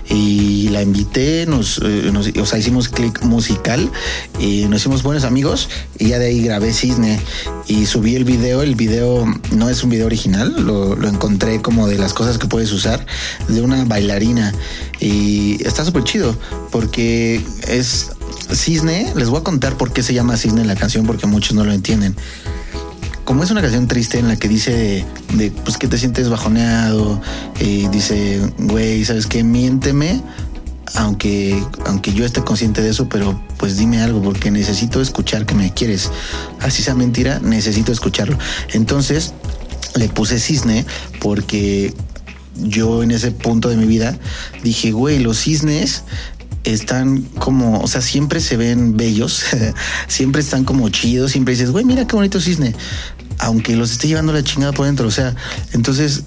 Y 0.10 0.70
la 0.70 0.82
invité, 0.82 1.46
nos, 1.46 1.80
eh, 1.84 2.10
nos 2.14 2.28
o 2.28 2.46
sea, 2.46 2.60
hicimos 2.60 2.88
clic 2.88 3.22
musical 3.24 3.92
y 4.40 4.68
nos 4.68 4.80
hicimos 4.80 5.04
buenos 5.04 5.26
amigos. 5.26 5.68
Y 6.00 6.10
ya 6.10 6.20
de 6.20 6.28
ahí 6.28 6.42
grabé 6.42 6.72
Cisne 6.72 7.20
y 7.68 7.86
subí 7.88 8.16
el 8.16 8.24
video. 8.24 8.62
El 8.62 8.76
video 8.76 9.26
no 9.52 9.70
es 9.70 9.84
un 9.84 9.90
video 9.90 10.06
original, 10.06 10.56
lo, 10.58 10.96
lo 10.96 11.10
encontré 11.10 11.62
como 11.62 11.88
de 11.88 11.98
las 11.98 12.14
cosas 12.14 12.38
que 12.38 12.48
puedes 12.48 12.72
usar 12.72 13.06
de 13.50 13.62
una 13.62 13.84
bailarina. 13.84 14.54
Y 15.02 15.62
está 15.66 15.84
súper 15.84 16.06
chido 16.06 16.38
porque 16.72 17.44
es 17.68 18.12
Cisne. 18.54 19.12
Les 19.18 19.28
voy 19.28 19.42
a 19.42 19.44
contar 19.44 19.76
por 19.76 19.92
qué 19.92 20.04
se 20.04 20.14
llama 20.14 20.38
Cisne 20.38 20.62
en 20.62 20.68
la 20.68 20.76
canción 20.78 21.06
porque 21.06 21.28
muchos 21.28 21.54
no 21.54 21.66
lo 21.66 21.74
entienden 21.74 22.16
como 23.26 23.44
es 23.44 23.52
una 23.52 23.62
canción 23.62 23.88
triste 23.88 24.20
en 24.20 24.28
la 24.28 24.36
que 24.36 24.48
dice 24.48 25.06
de, 25.34 25.52
pues 25.52 25.78
que 25.78 25.88
te 25.88 25.98
sientes 25.98 26.30
bajoneado, 26.30 27.22
y 27.60 27.88
dice, 27.90 28.42
güey, 28.58 29.06
¿sabes 29.06 29.28
qué? 29.28 29.44
Miénteme, 29.44 30.22
aunque, 30.96 31.64
aunque 31.86 32.14
yo 32.14 32.26
esté 32.26 32.44
consciente 32.44 32.82
de 32.82 32.90
eso, 32.90 33.08
pero 33.08 33.42
pues 33.58 33.78
dime 33.78 34.02
algo, 34.02 34.22
porque 34.22 34.52
necesito 34.52 35.02
escuchar 35.02 35.46
que 35.46 35.56
me 35.56 35.74
quieres. 35.74 36.10
Así 36.60 36.84
sea 36.84 36.96
mentira, 36.96 37.40
necesito 37.40 37.92
escucharlo. 37.92 38.38
Entonces 38.74 39.34
le 39.96 40.10
puse 40.10 40.40
cisne 40.40 40.86
porque 41.20 41.94
yo 42.56 43.04
en 43.04 43.12
ese 43.12 43.32
punto 43.32 43.70
de 43.70 43.78
mi 43.78 43.86
vida 43.86 44.18
dije, 44.64 44.92
güey, 44.92 45.20
los 45.20 45.40
cisnes 45.40 46.04
están 46.64 47.22
como, 47.40 47.80
o 47.80 47.88
sea, 47.88 48.02
siempre 48.02 48.40
se 48.40 48.58
ven 48.58 48.98
bellos, 48.98 49.46
siempre 50.08 50.42
están 50.42 50.64
como 50.64 50.90
chidos, 50.90 51.32
siempre 51.32 51.54
dices, 51.54 51.72
güey, 51.72 51.86
mira 51.86 52.08
qué 52.08 52.16
bonito 52.16 52.40
cisne, 52.40 52.76
aunque 53.40 53.76
los 53.76 53.92
esté 53.92 54.08
llevando 54.08 54.34
la 54.34 54.44
chingada 54.44 54.72
por 54.72 54.86
dentro, 54.86 55.08
o 55.08 55.12
sea, 55.12 55.36
entonces 55.74 56.24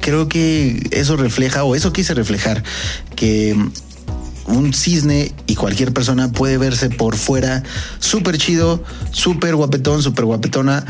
creo 0.00 0.28
que 0.28 0.86
eso 0.90 1.16
refleja, 1.16 1.64
o 1.64 1.74
eso 1.74 1.92
quise 1.92 2.14
reflejar, 2.14 2.62
que 3.16 3.56
un 4.46 4.74
cisne 4.74 5.32
y 5.46 5.54
cualquier 5.54 5.92
persona 5.92 6.30
puede 6.30 6.58
verse 6.58 6.90
por 6.90 7.16
fuera 7.16 7.62
súper 7.98 8.38
chido, 8.38 8.82
súper 9.10 9.56
guapetón, 9.56 10.02
súper 10.02 10.26
guapetona 10.26 10.84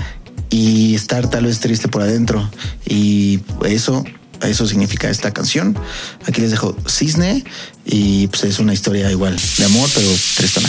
y 0.51 0.95
estar 0.95 1.29
tal 1.31 1.47
vez 1.47 1.61
triste 1.61 1.89
por 1.89 2.03
adentro. 2.03 2.49
Y 2.87 3.41
eso 3.65 4.05
eso 4.43 4.67
significa 4.67 5.09
esta 5.09 5.33
canción. 5.33 5.77
Aquí 6.27 6.41
les 6.41 6.51
dejo 6.51 6.77
Cisne 6.89 7.45
y 7.85 8.27
pues 8.29 8.45
es 8.45 8.59
una 8.59 8.73
historia 8.73 9.11
igual 9.11 9.37
de 9.59 9.65
amor, 9.65 9.89
pero 9.95 10.09
tristona. 10.37 10.69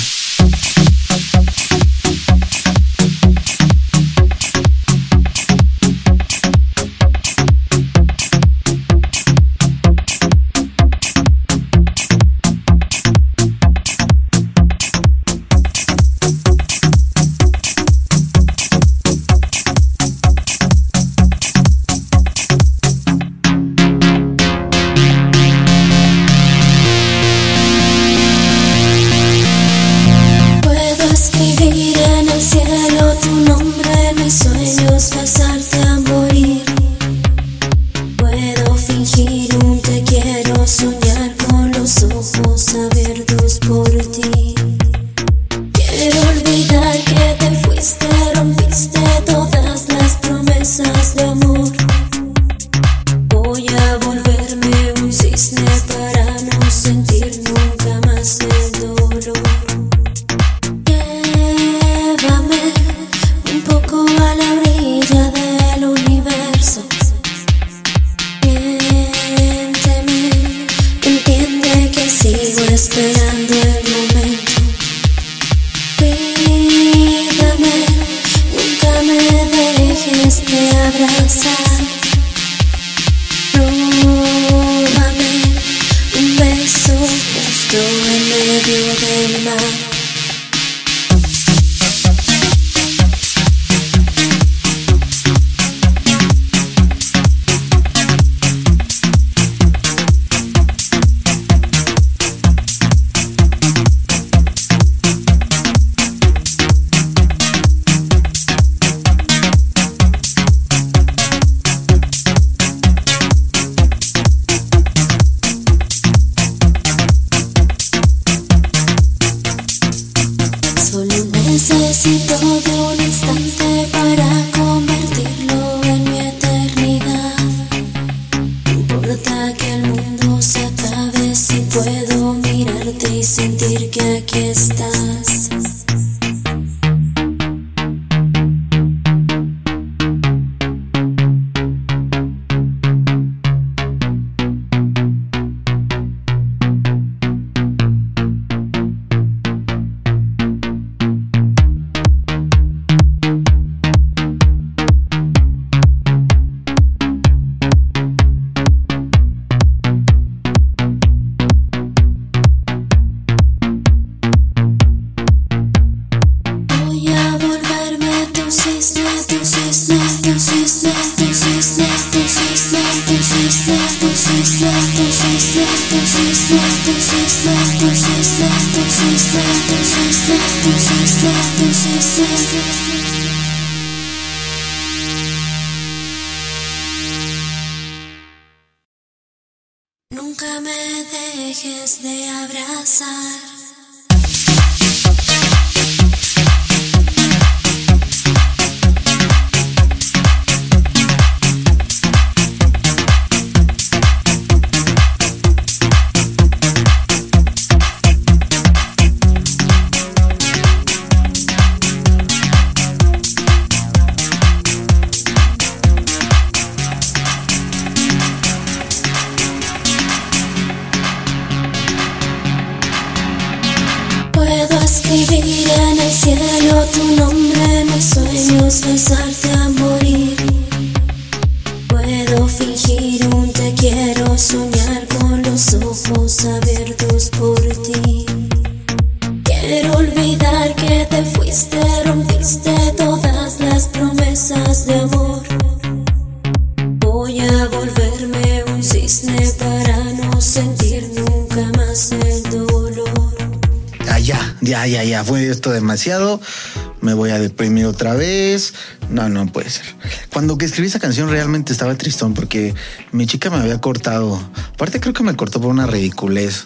Deprimir 257.76 257.86
otra 257.86 258.14
vez. 258.14 258.74
No, 259.10 259.30
no 259.30 259.46
puede 259.48 259.70
ser. 259.70 259.86
Cuando 260.32 260.58
que 260.58 260.66
escribí 260.66 260.88
esa 260.88 261.00
canción 261.00 261.30
realmente 261.30 261.74
estaba 261.74 261.96
tristón 261.96 262.34
porque 262.34 262.74
mi 263.12 263.26
chica 263.28 263.50
me 263.50 263.58
había 263.58 263.80
cortado. 263.82 264.40
Aparte 264.74 265.00
creo 265.00 265.14
que 265.14 265.24
me 265.24 265.36
cortó 265.36 265.60
por 265.60 265.72
una 265.72 265.86
ridiculez. 265.86 266.66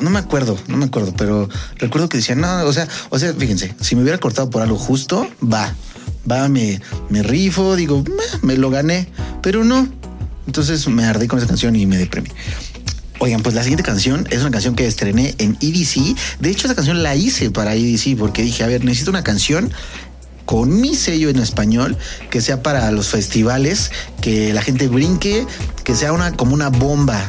No 0.00 0.10
me 0.10 0.18
acuerdo, 0.18 0.58
no 0.66 0.76
me 0.76 0.86
acuerdo, 0.86 1.14
pero 1.16 1.48
recuerdo 1.76 2.08
que 2.08 2.18
decía, 2.18 2.34
no, 2.34 2.64
o 2.64 2.72
sea, 2.72 2.88
o 3.10 3.18
sea, 3.18 3.32
fíjense, 3.32 3.74
si 3.80 3.94
me 3.94 4.02
hubiera 4.02 4.18
cortado 4.18 4.50
por 4.50 4.60
algo 4.60 4.76
justo, 4.76 5.28
va, 5.40 5.72
va, 6.28 6.48
me, 6.48 6.80
me 7.10 7.22
rifo, 7.22 7.76
digo, 7.76 8.02
"Meh, 8.02 8.38
me 8.42 8.56
lo 8.56 8.70
gané, 8.70 9.08
pero 9.40 9.62
no. 9.62 9.88
Entonces 10.46 10.88
me 10.88 11.04
ardí 11.04 11.28
con 11.28 11.38
esa 11.38 11.46
canción 11.46 11.76
y 11.76 11.86
me 11.86 11.96
deprimí. 11.96 12.28
Oigan, 13.22 13.42
pues 13.42 13.54
la 13.54 13.62
siguiente 13.62 13.82
canción 13.82 14.26
es 14.30 14.40
una 14.40 14.50
canción 14.50 14.74
que 14.74 14.86
estrené 14.86 15.34
en 15.36 15.58
EDC. 15.60 16.16
De 16.40 16.48
hecho, 16.48 16.66
esa 16.66 16.74
canción 16.74 17.02
la 17.02 17.14
hice 17.14 17.50
para 17.50 17.74
EDC 17.74 18.16
porque 18.18 18.42
dije, 18.42 18.64
a 18.64 18.66
ver, 18.66 18.82
necesito 18.82 19.10
una 19.10 19.22
canción 19.22 19.70
con 20.46 20.80
mi 20.80 20.94
sello 20.94 21.28
en 21.28 21.38
español 21.38 21.98
que 22.30 22.40
sea 22.40 22.62
para 22.62 22.90
los 22.92 23.08
festivales, 23.08 23.92
que 24.22 24.54
la 24.54 24.62
gente 24.62 24.88
brinque, 24.88 25.46
que 25.84 25.94
sea 25.94 26.14
una 26.14 26.32
como 26.32 26.54
una 26.54 26.70
bomba. 26.70 27.22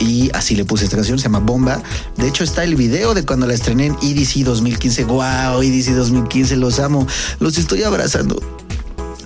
Y 0.00 0.30
así 0.34 0.56
le 0.56 0.64
puse 0.64 0.84
esta 0.84 0.96
canción, 0.96 1.18
se 1.18 1.24
llama 1.24 1.40
Bomba. 1.40 1.80
De 2.16 2.28
hecho, 2.28 2.44
está 2.44 2.64
el 2.64 2.74
video 2.74 3.14
de 3.14 3.24
cuando 3.24 3.46
la 3.46 3.54
estrené 3.54 3.86
en 3.86 3.96
EDC 4.02 4.44
2015. 4.44 5.04
¡Wow! 5.04 5.62
EDC 5.62 5.94
2015, 5.94 6.56
los 6.56 6.78
amo. 6.80 7.06
Los 7.40 7.56
estoy 7.58 7.82
abrazando. 7.82 8.40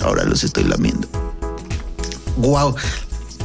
Ahora 0.00 0.24
los 0.24 0.44
estoy 0.44 0.64
lamiendo. 0.64 1.08
¡Wow! 2.38 2.74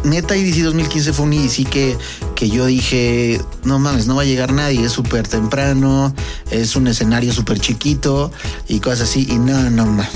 Neta, 0.03 0.35
EDC 0.35 0.63
2015 0.63 1.13
fue 1.13 1.25
un 1.25 1.33
EDC 1.33 1.69
que, 1.69 1.97
que 2.35 2.49
yo 2.49 2.65
dije, 2.65 3.41
no 3.63 3.79
mames, 3.79 4.07
no 4.07 4.15
va 4.15 4.21
a 4.21 4.25
llegar 4.25 4.53
nadie, 4.53 4.85
es 4.85 4.91
súper 4.91 5.27
temprano, 5.27 6.13
es 6.51 6.75
un 6.75 6.87
escenario 6.87 7.33
súper 7.33 7.59
chiquito 7.59 8.31
y 8.67 8.79
cosas 8.79 9.09
así. 9.09 9.27
Y 9.29 9.37
no, 9.37 9.69
no 9.69 9.85
mames. 9.85 10.09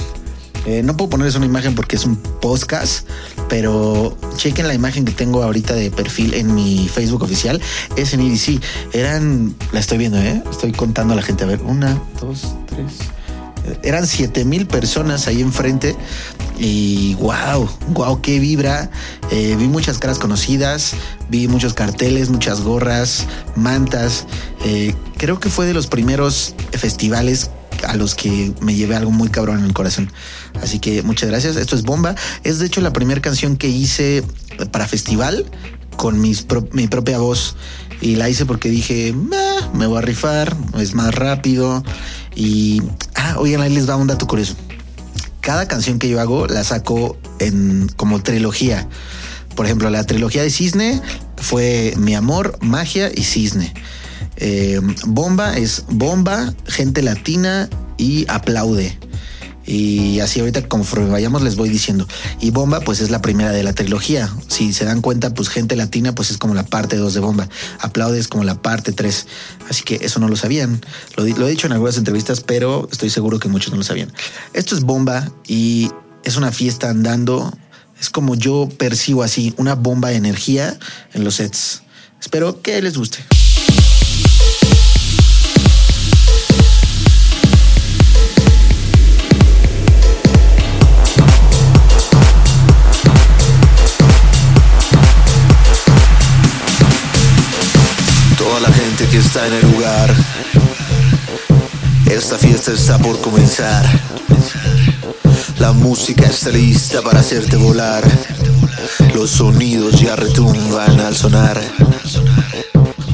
Eh, 0.65 0.83
no 0.83 0.95
puedo 0.95 1.09
ponerles 1.09 1.35
una 1.35 1.45
imagen 1.45 1.73
porque 1.73 1.95
es 1.95 2.05
un 2.05 2.17
podcast, 2.17 3.07
pero 3.49 4.15
chequen 4.37 4.67
la 4.67 4.75
imagen 4.75 5.05
que 5.05 5.11
tengo 5.11 5.41
ahorita 5.41 5.73
de 5.73 5.89
perfil 5.89 6.35
en 6.35 6.53
mi 6.53 6.87
Facebook 6.87 7.23
oficial. 7.23 7.59
Es 7.95 8.13
en 8.13 8.21
EDC. 8.21 8.61
Eran, 8.93 9.55
la 9.71 9.79
estoy 9.79 9.97
viendo, 9.97 10.19
¿eh? 10.19 10.43
Estoy 10.51 10.71
contando 10.71 11.13
a 11.13 11.15
la 11.15 11.23
gente. 11.23 11.43
A 11.43 11.47
ver, 11.47 11.61
una, 11.63 11.99
dos, 12.19 12.55
tres. 12.67 13.11
Eran 13.83 14.07
siete 14.07 14.43
mil 14.45 14.65
personas 14.67 15.27
ahí 15.27 15.41
enfrente 15.41 15.95
Y 16.59 17.15
wow, 17.15 17.69
wow, 17.89 18.21
qué 18.21 18.39
vibra. 18.39 18.89
Eh, 19.31 19.55
vi 19.57 19.67
muchas 19.67 19.97
caras 19.97 20.19
conocidas, 20.19 20.93
vi 21.29 21.47
muchos 21.47 21.73
carteles, 21.73 22.29
muchas 22.29 22.61
gorras, 22.61 23.25
mantas. 23.55 24.25
Eh, 24.65 24.93
creo 25.17 25.39
que 25.39 25.49
fue 25.49 25.65
de 25.65 25.73
los 25.73 25.87
primeros 25.87 26.53
festivales 26.73 27.49
a 27.87 27.95
los 27.95 28.13
que 28.13 28.53
me 28.61 28.75
llevé 28.75 28.95
algo 28.95 29.09
muy 29.09 29.29
cabrón 29.29 29.59
en 29.59 29.65
el 29.65 29.73
corazón. 29.73 30.11
Así 30.61 30.77
que 30.77 31.01
muchas 31.01 31.29
gracias. 31.29 31.55
Esto 31.55 31.75
es 31.75 31.81
Bomba. 31.81 32.13
Es 32.43 32.59
de 32.59 32.67
hecho 32.67 32.79
la 32.81 32.93
primera 32.93 33.21
canción 33.21 33.57
que 33.57 33.67
hice 33.69 34.23
para 34.71 34.87
festival 34.87 35.45
con 35.97 36.19
mis 36.21 36.43
pro- 36.43 36.67
mi 36.73 36.87
propia 36.87 37.17
voz. 37.17 37.55
Y 38.01 38.15
la 38.17 38.29
hice 38.29 38.45
porque 38.45 38.69
dije, 38.69 39.13
"Meh, 39.13 39.37
me 39.73 39.87
voy 39.87 39.97
a 39.99 40.01
rifar, 40.01 40.55
es 40.79 40.93
más 40.93 41.13
rápido. 41.15 41.83
Y, 42.35 42.81
ah, 43.15 43.35
oigan, 43.37 43.61
ahí 43.61 43.73
les 43.73 43.89
va 43.89 43.95
un 43.95 44.07
dato 44.07 44.27
curioso. 44.27 44.55
Cada 45.41 45.67
canción 45.67 45.99
que 45.99 46.09
yo 46.09 46.21
hago 46.21 46.47
la 46.47 46.63
saco 46.63 47.17
en 47.39 47.89
como 47.95 48.21
trilogía. 48.21 48.87
Por 49.55 49.65
ejemplo, 49.65 49.89
la 49.89 50.03
trilogía 50.05 50.43
de 50.43 50.49
Cisne 50.49 51.01
fue 51.37 51.93
Mi 51.97 52.15
Amor, 52.15 52.57
Magia 52.61 53.11
y 53.13 53.23
Cisne. 53.23 53.73
Eh, 54.37 54.79
bomba 55.05 55.57
es 55.57 55.83
Bomba, 55.89 56.53
Gente 56.65 57.01
Latina 57.01 57.69
y 57.97 58.25
Aplaude. 58.27 58.97
Y 59.71 60.19
así 60.19 60.41
ahorita 60.41 60.67
conforme 60.67 61.09
vayamos 61.09 61.41
les 61.43 61.55
voy 61.55 61.69
diciendo. 61.69 62.05
Y 62.41 62.51
Bomba 62.51 62.81
pues 62.81 62.99
es 62.99 63.09
la 63.09 63.21
primera 63.21 63.51
de 63.51 63.63
la 63.63 63.71
trilogía. 63.71 64.29
Si 64.49 64.73
se 64.73 64.83
dan 64.83 64.99
cuenta 64.99 65.33
pues 65.33 65.47
Gente 65.47 65.77
Latina 65.77 66.13
pues 66.13 66.29
es 66.29 66.37
como 66.37 66.53
la 66.53 66.65
parte 66.65 66.97
2 66.97 67.13
de 67.13 67.19
Bomba. 67.21 67.47
Aplaude 67.79 68.19
es 68.19 68.27
como 68.27 68.43
la 68.43 68.61
parte 68.61 68.91
3. 68.91 69.27
Así 69.69 69.83
que 69.83 69.99
eso 70.01 70.19
no 70.19 70.27
lo 70.27 70.35
sabían. 70.35 70.81
Lo, 71.15 71.23
lo 71.23 71.47
he 71.47 71.51
dicho 71.51 71.67
en 71.67 71.73
algunas 71.73 71.97
entrevistas 71.97 72.41
pero 72.41 72.89
estoy 72.91 73.09
seguro 73.09 73.39
que 73.39 73.47
muchos 73.47 73.71
no 73.71 73.77
lo 73.77 73.83
sabían. 73.83 74.11
Esto 74.51 74.75
es 74.75 74.81
Bomba 74.81 75.31
y 75.47 75.89
es 76.25 76.35
una 76.35 76.51
fiesta 76.51 76.89
andando. 76.89 77.57
Es 77.97 78.09
como 78.09 78.35
yo 78.35 78.67
percibo 78.77 79.23
así 79.23 79.53
una 79.55 79.75
bomba 79.75 80.09
de 80.09 80.15
energía 80.15 80.77
en 81.13 81.23
los 81.23 81.35
sets. 81.35 81.83
Espero 82.19 82.61
que 82.61 82.81
les 82.81 82.97
guste. 82.97 83.19
Que 99.11 99.17
está 99.17 99.45
en 99.45 99.53
el 99.53 99.71
lugar. 99.73 100.15
Esta 102.09 102.37
fiesta 102.37 102.71
está 102.71 102.97
por 102.97 103.19
comenzar. 103.19 103.85
La 105.59 105.73
música 105.73 106.27
está 106.27 106.49
lista 106.49 107.01
para 107.01 107.19
hacerte 107.19 107.57
volar. 107.57 108.03
Los 109.13 109.31
sonidos 109.31 109.99
ya 109.99 110.15
retumban 110.15 110.99
al 111.01 111.15
sonar. 111.15 111.61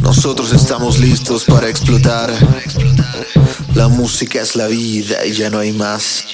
Nosotros 0.01 0.53
estamos 0.53 0.99
listos 0.99 1.45
para 1.45 1.67
explotar. 1.67 2.31
La 3.73 3.87
música 3.87 4.39
es 4.41 4.55
la 4.55 4.67
vida 4.67 5.25
y 5.25 5.33
ya 5.33 5.49
no 5.49 5.57
hay 5.57 5.73
más. 5.73 6.25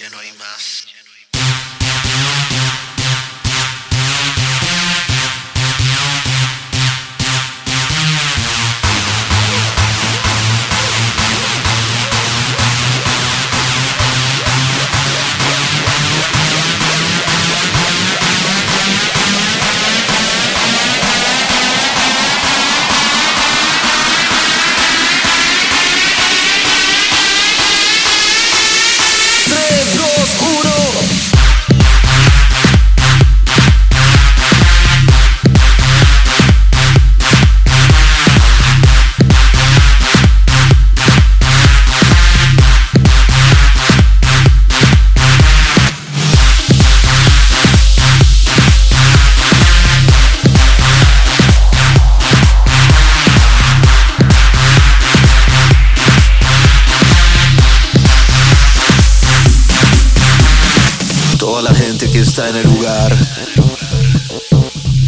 Está 62.34 62.49
en 62.49 62.55
el 62.55 62.63
lugar. 62.63 63.15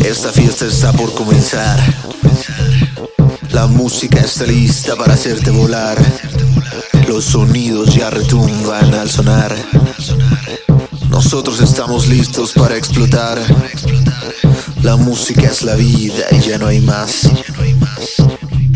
Esta 0.01 0.31
fiesta 0.31 0.67
está 0.67 0.93
por 0.93 1.11
comenzar. 1.15 1.79
La 3.49 3.65
música 3.65 4.19
está 4.19 4.45
lista 4.45 4.95
para 4.95 5.15
hacerte 5.15 5.49
volar. 5.49 5.97
Los 7.07 7.25
sonidos 7.25 7.95
ya 7.95 8.11
retumban 8.11 8.93
al 8.93 9.09
sonar. 9.09 9.55
Nosotros 11.09 11.61
estamos 11.61 12.07
listos 12.09 12.53
para 12.53 12.77
explotar. 12.77 13.39
La 14.83 14.95
música 14.95 15.47
es 15.47 15.63
la 15.63 15.73
vida 15.73 16.25
y 16.29 16.41
ya 16.41 16.59
no 16.59 16.67
hay 16.67 16.81
más. 16.81 17.27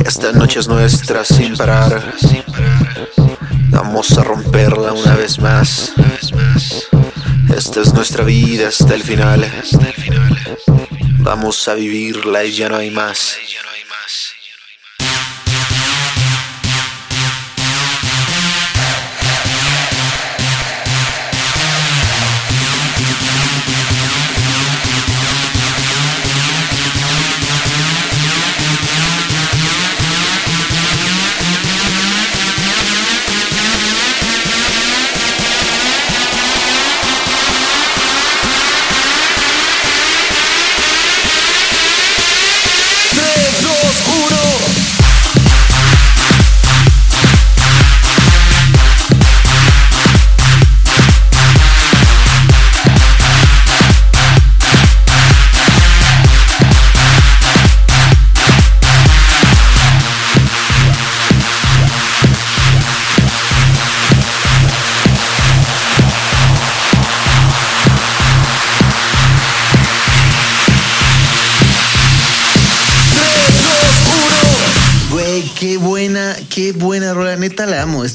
Esta 0.03 0.31
noche 0.31 0.59
es 0.59 0.67
nuestra 0.67 1.23
sin 1.23 1.55
parar. 1.55 2.15
Vamos 3.69 4.17
a 4.17 4.23
romperla 4.23 4.93
una 4.93 5.13
vez 5.13 5.37
más. 5.37 5.93
Esta 7.55 7.81
es 7.81 7.93
nuestra 7.93 8.23
vida 8.23 8.67
hasta 8.67 8.93
el 8.93 9.03
final. 9.03 9.45
Vamos 11.19 11.67
a 11.67 11.73
vivirla 11.73 12.43
y 12.43 12.51
ya 12.51 12.69
no 12.69 12.77
hay 12.77 12.91
más. 12.91 13.37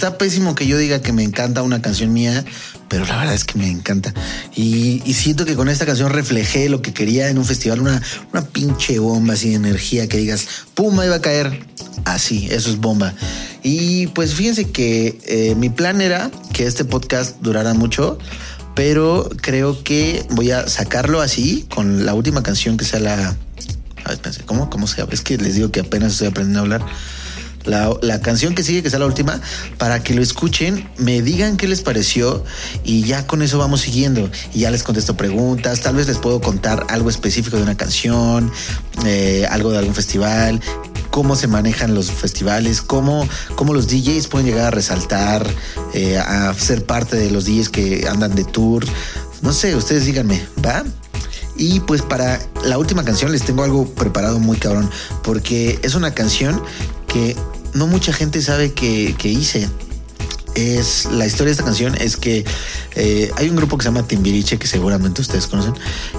Está 0.04 0.18
pésimo 0.18 0.54
que 0.54 0.66
yo 0.66 0.76
diga 0.76 1.00
que 1.00 1.14
me 1.14 1.22
encanta 1.22 1.62
una 1.62 1.80
canción 1.80 2.12
mía, 2.12 2.44
pero 2.90 3.06
la 3.06 3.16
verdad 3.16 3.32
es 3.32 3.44
que 3.44 3.58
me 3.58 3.70
encanta. 3.70 4.12
Y, 4.54 5.00
y 5.06 5.14
siento 5.14 5.46
que 5.46 5.54
con 5.54 5.70
esta 5.70 5.86
canción 5.86 6.10
reflejé 6.10 6.68
lo 6.68 6.82
que 6.82 6.92
quería 6.92 7.30
en 7.30 7.38
un 7.38 7.46
festival, 7.46 7.80
una, 7.80 8.02
una 8.30 8.42
pinche 8.42 8.98
bomba 8.98 9.32
así 9.32 9.48
de 9.48 9.54
energía 9.54 10.06
que 10.06 10.18
digas, 10.18 10.46
pum, 10.74 11.00
ahí 11.00 11.08
va 11.08 11.14
a 11.14 11.22
caer. 11.22 11.66
Así, 12.04 12.48
eso 12.50 12.68
es 12.68 12.76
bomba. 12.76 13.14
Y 13.62 14.08
pues 14.08 14.34
fíjense 14.34 14.70
que 14.72 15.18
eh, 15.24 15.54
mi 15.54 15.70
plan 15.70 16.02
era 16.02 16.30
que 16.52 16.66
este 16.66 16.84
podcast 16.84 17.38
durara 17.40 17.72
mucho, 17.72 18.18
pero 18.74 19.30
creo 19.40 19.82
que 19.84 20.26
voy 20.32 20.50
a 20.50 20.68
sacarlo 20.68 21.22
así 21.22 21.64
con 21.74 22.04
la 22.04 22.12
última 22.12 22.42
canción 22.42 22.76
que 22.76 22.84
sea 22.84 23.00
la. 23.00 23.14
A 23.14 24.08
ver, 24.08 24.16
espérense, 24.16 24.42
¿cómo, 24.44 24.68
¿Cómo 24.68 24.86
se 24.86 24.98
llama? 24.98 25.14
Es 25.14 25.22
que 25.22 25.38
les 25.38 25.54
digo 25.54 25.70
que 25.70 25.80
apenas 25.80 26.12
estoy 26.12 26.26
aprendiendo 26.26 26.58
a 26.58 26.62
hablar. 26.62 26.84
La, 27.64 27.94
la 28.02 28.20
canción 28.20 28.54
que 28.54 28.62
sigue, 28.62 28.82
que 28.82 28.90
sea 28.90 28.98
la 28.98 29.06
última, 29.06 29.40
para 29.78 30.02
que 30.02 30.14
lo 30.14 30.22
escuchen, 30.22 30.88
me 30.98 31.22
digan 31.22 31.56
qué 31.56 31.68
les 31.68 31.82
pareció 31.82 32.44
y 32.84 33.04
ya 33.04 33.26
con 33.26 33.42
eso 33.42 33.58
vamos 33.58 33.80
siguiendo. 33.80 34.30
Y 34.52 34.60
ya 34.60 34.70
les 34.70 34.82
contesto 34.82 35.16
preguntas, 35.16 35.80
tal 35.80 35.96
vez 35.96 36.06
les 36.06 36.18
puedo 36.18 36.40
contar 36.40 36.86
algo 36.88 37.10
específico 37.10 37.56
de 37.56 37.62
una 37.62 37.76
canción, 37.76 38.50
eh, 39.04 39.46
algo 39.50 39.70
de 39.70 39.78
algún 39.78 39.94
festival, 39.94 40.60
cómo 41.10 41.36
se 41.36 41.46
manejan 41.46 41.94
los 41.94 42.10
festivales, 42.10 42.82
cómo, 42.82 43.28
cómo 43.54 43.72
los 43.72 43.86
DJs 43.86 44.26
pueden 44.28 44.46
llegar 44.48 44.66
a 44.66 44.70
resaltar, 44.70 45.46
eh, 45.92 46.18
a 46.18 46.52
ser 46.54 46.84
parte 46.84 47.16
de 47.16 47.30
los 47.30 47.44
DJs 47.44 47.68
que 47.68 48.08
andan 48.08 48.34
de 48.34 48.44
tour. 48.44 48.84
No 49.40 49.52
sé, 49.52 49.76
ustedes 49.76 50.06
díganme, 50.06 50.44
¿va? 50.64 50.82
Y 51.56 51.80
pues 51.80 52.02
para 52.02 52.40
la 52.64 52.78
última 52.78 53.04
canción 53.04 53.30
les 53.30 53.44
tengo 53.44 53.62
algo 53.62 53.86
preparado 53.86 54.40
muy 54.40 54.56
cabrón, 54.56 54.90
porque 55.22 55.78
es 55.82 55.94
una 55.94 56.12
canción 56.14 56.60
que 57.06 57.36
no 57.74 57.86
mucha 57.86 58.12
gente 58.12 58.40
sabe 58.40 58.72
que, 58.72 59.14
que 59.18 59.28
hice. 59.28 59.68
Es 60.54 61.06
la 61.06 61.26
historia 61.26 61.46
de 61.46 61.52
esta 61.52 61.64
canción 61.64 61.96
es 61.96 62.16
que 62.16 62.44
eh, 62.94 63.30
hay 63.36 63.48
un 63.48 63.56
grupo 63.56 63.76
que 63.76 63.82
se 63.82 63.88
llama 63.88 64.06
Timbiriche 64.06 64.56
que 64.56 64.68
seguramente 64.68 65.20
ustedes 65.20 65.48
conocen 65.48 65.74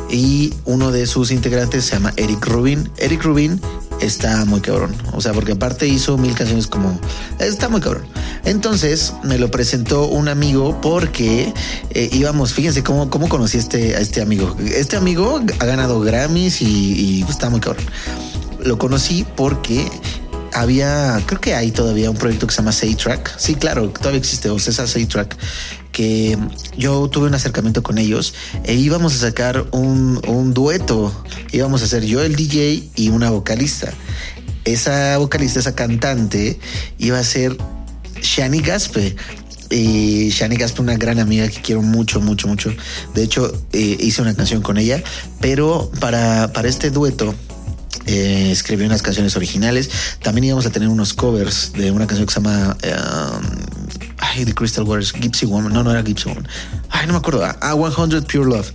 y 0.09 0.53
uno 0.65 0.91
de 0.91 1.07
sus 1.07 1.31
integrantes 1.31 1.85
se 1.85 1.93
llama 1.93 2.13
Eric 2.17 2.45
Rubin. 2.45 2.91
Eric 2.97 3.23
Rubin 3.23 3.61
está 4.01 4.43
muy 4.43 4.59
cabrón, 4.59 4.93
o 5.13 5.21
sea, 5.21 5.31
porque 5.31 5.53
aparte 5.53 5.87
hizo 5.87 6.17
mil 6.17 6.35
canciones 6.35 6.67
como 6.67 6.99
está 7.39 7.69
muy 7.69 7.79
cabrón. 7.79 8.05
Entonces 8.43 9.13
me 9.23 9.37
lo 9.37 9.49
presentó 9.49 10.07
un 10.07 10.27
amigo 10.27 10.81
porque 10.81 11.53
eh, 11.91 12.09
íbamos, 12.11 12.53
fíjense 12.53 12.83
cómo, 12.83 13.09
cómo 13.09 13.29
conocí 13.29 13.57
este, 13.57 13.95
a 13.95 13.99
este 13.99 14.21
amigo. 14.21 14.55
Este 14.65 14.97
amigo 14.97 15.41
ha 15.59 15.65
ganado 15.65 16.01
Grammys 16.01 16.61
y, 16.61 16.65
y 16.65 17.25
está 17.29 17.49
muy 17.49 17.61
cabrón. 17.61 17.85
Lo 18.59 18.77
conocí 18.77 19.25
porque 19.35 19.89
había, 20.55 21.21
creo 21.25 21.41
que 21.41 21.53
hay 21.53 21.71
todavía 21.71 22.09
un 22.09 22.15
proyecto 22.15 22.47
que 22.47 22.53
se 22.53 22.61
llama 22.61 22.71
Track. 22.71 23.37
Sí, 23.37 23.55
claro, 23.55 23.89
todavía 23.89 24.19
existe, 24.19 24.49
o 24.49 24.57
César 24.57 24.87
Track, 24.87 25.35
que 25.91 26.37
yo 26.77 27.09
tuve 27.09 27.27
un 27.27 27.33
acercamiento 27.33 27.83
con 27.83 27.97
ellos 27.97 28.33
e 28.63 28.73
íbamos 28.73 29.13
a 29.15 29.17
sacar 29.17 29.65
un, 29.71 30.21
un 30.27 30.53
dueto. 30.53 31.13
Íbamos 31.51 31.83
a 31.83 31.87
ser 31.87 32.05
yo 32.05 32.23
el 32.23 32.37
DJ 32.37 32.89
y 32.95 33.09
una 33.09 33.31
vocalista. 33.31 33.93
Esa 34.63 35.17
vocalista, 35.17 35.59
esa 35.59 35.75
cantante, 35.75 36.57
iba 36.99 37.19
a 37.19 37.23
ser 37.23 37.57
Shani 38.21 38.61
Gaspe. 38.61 39.15
Y 39.69 40.29
Shani 40.29 40.55
Gaspe, 40.55 40.81
una 40.81 40.95
gran 40.95 41.19
amiga 41.19 41.49
que 41.49 41.61
quiero 41.61 41.81
mucho, 41.81 42.21
mucho, 42.21 42.47
mucho. 42.47 42.73
De 43.13 43.23
hecho, 43.23 43.51
eh, 43.73 43.97
hice 43.99 44.21
una 44.21 44.33
canción 44.35 44.61
con 44.61 44.77
ella, 44.77 45.03
pero 45.41 45.91
para, 45.99 46.53
para 46.53 46.69
este 46.69 46.91
dueto 46.91 47.35
eh, 48.05 48.49
escribí 48.51 48.85
unas 48.85 49.01
canciones 49.01 49.35
originales. 49.35 49.89
También 50.21 50.45
íbamos 50.45 50.65
a 50.65 50.69
tener 50.69 50.89
unos 50.89 51.13
covers 51.13 51.73
de 51.73 51.91
una 51.91 52.07
canción 52.07 52.27
que 52.27 52.33
se 52.33 52.39
llama 52.39 52.77
um, 52.83 53.45
ay, 54.17 54.45
The 54.45 54.53
Crystal 54.53 54.83
Waters, 54.83 55.13
Gypsy 55.13 55.45
Woman. 55.45 55.73
No, 55.73 55.83
no 55.83 55.91
era 55.91 56.01
Gypsy 56.01 56.29
Woman. 56.29 56.47
Ay, 56.89 57.07
no 57.07 57.13
me 57.13 57.19
acuerdo. 57.19 57.43
Ah, 57.43 57.75
100 57.75 58.23
Pure 58.23 58.45
Love. 58.45 58.71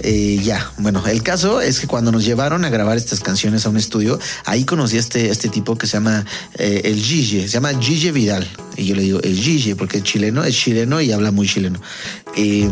Eh, 0.00 0.40
ya, 0.42 0.70
bueno, 0.78 1.02
el 1.06 1.22
caso 1.22 1.60
es 1.60 1.80
que 1.80 1.86
cuando 1.86 2.12
nos 2.12 2.24
llevaron 2.24 2.64
a 2.64 2.68
grabar 2.68 2.96
estas 2.96 3.20
canciones 3.20 3.66
a 3.66 3.70
un 3.70 3.76
estudio, 3.76 4.18
ahí 4.44 4.64
conocí 4.64 4.96
a 4.96 5.00
este, 5.00 5.30
este 5.30 5.48
tipo 5.48 5.76
que 5.76 5.86
se 5.86 5.94
llama 5.94 6.24
eh, 6.58 6.82
el 6.84 7.02
Gigi, 7.02 7.42
se 7.42 7.48
llama 7.48 7.70
Gigi 7.80 8.10
Vidal. 8.10 8.46
Y 8.76 8.86
yo 8.86 8.94
le 8.94 9.02
digo, 9.02 9.20
el 9.22 9.36
Gigi, 9.36 9.74
porque 9.74 9.98
es 9.98 10.04
chileno, 10.04 10.44
es 10.44 10.54
chileno 10.54 11.00
y 11.00 11.12
habla 11.12 11.30
muy 11.30 11.48
chileno. 11.48 11.80
Eh, 12.36 12.68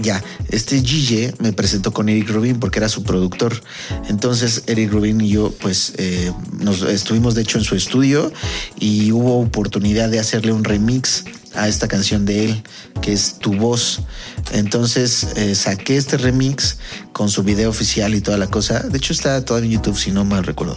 ya, 0.00 0.22
este 0.48 0.82
Gigi 0.82 1.30
me 1.38 1.52
presentó 1.52 1.92
con 1.92 2.08
Eric 2.08 2.30
Rubin 2.30 2.58
porque 2.58 2.78
era 2.78 2.88
su 2.88 3.02
productor. 3.02 3.62
Entonces, 4.08 4.62
Eric 4.66 4.92
Rubin 4.92 5.20
y 5.20 5.28
yo, 5.28 5.52
pues, 5.60 5.94
nos 6.60 6.82
estuvimos 6.82 7.34
de 7.34 7.42
hecho 7.42 7.58
en 7.58 7.64
su 7.64 7.74
estudio 7.74 8.32
y 8.78 9.12
hubo 9.12 9.40
oportunidad 9.40 10.08
de 10.08 10.18
hacerle 10.18 10.52
un 10.52 10.64
remix 10.64 11.24
a 11.54 11.68
esta 11.68 11.88
canción 11.88 12.24
de 12.24 12.44
él, 12.46 12.62
que 13.00 13.12
es 13.12 13.38
Tu 13.38 13.54
Voz. 13.54 14.00
Entonces 14.52 15.28
eh, 15.36 15.54
saqué 15.54 15.96
este 15.96 16.16
remix 16.16 16.78
con 17.12 17.28
su 17.28 17.42
video 17.42 17.70
oficial 17.70 18.14
y 18.14 18.20
toda 18.20 18.38
la 18.38 18.48
cosa. 18.48 18.80
De 18.80 18.98
hecho 18.98 19.12
está 19.12 19.44
todavía 19.44 19.68
en 19.68 19.72
YouTube, 19.74 19.98
si 19.98 20.10
no 20.10 20.24
mal 20.24 20.44
recuerdo. 20.44 20.76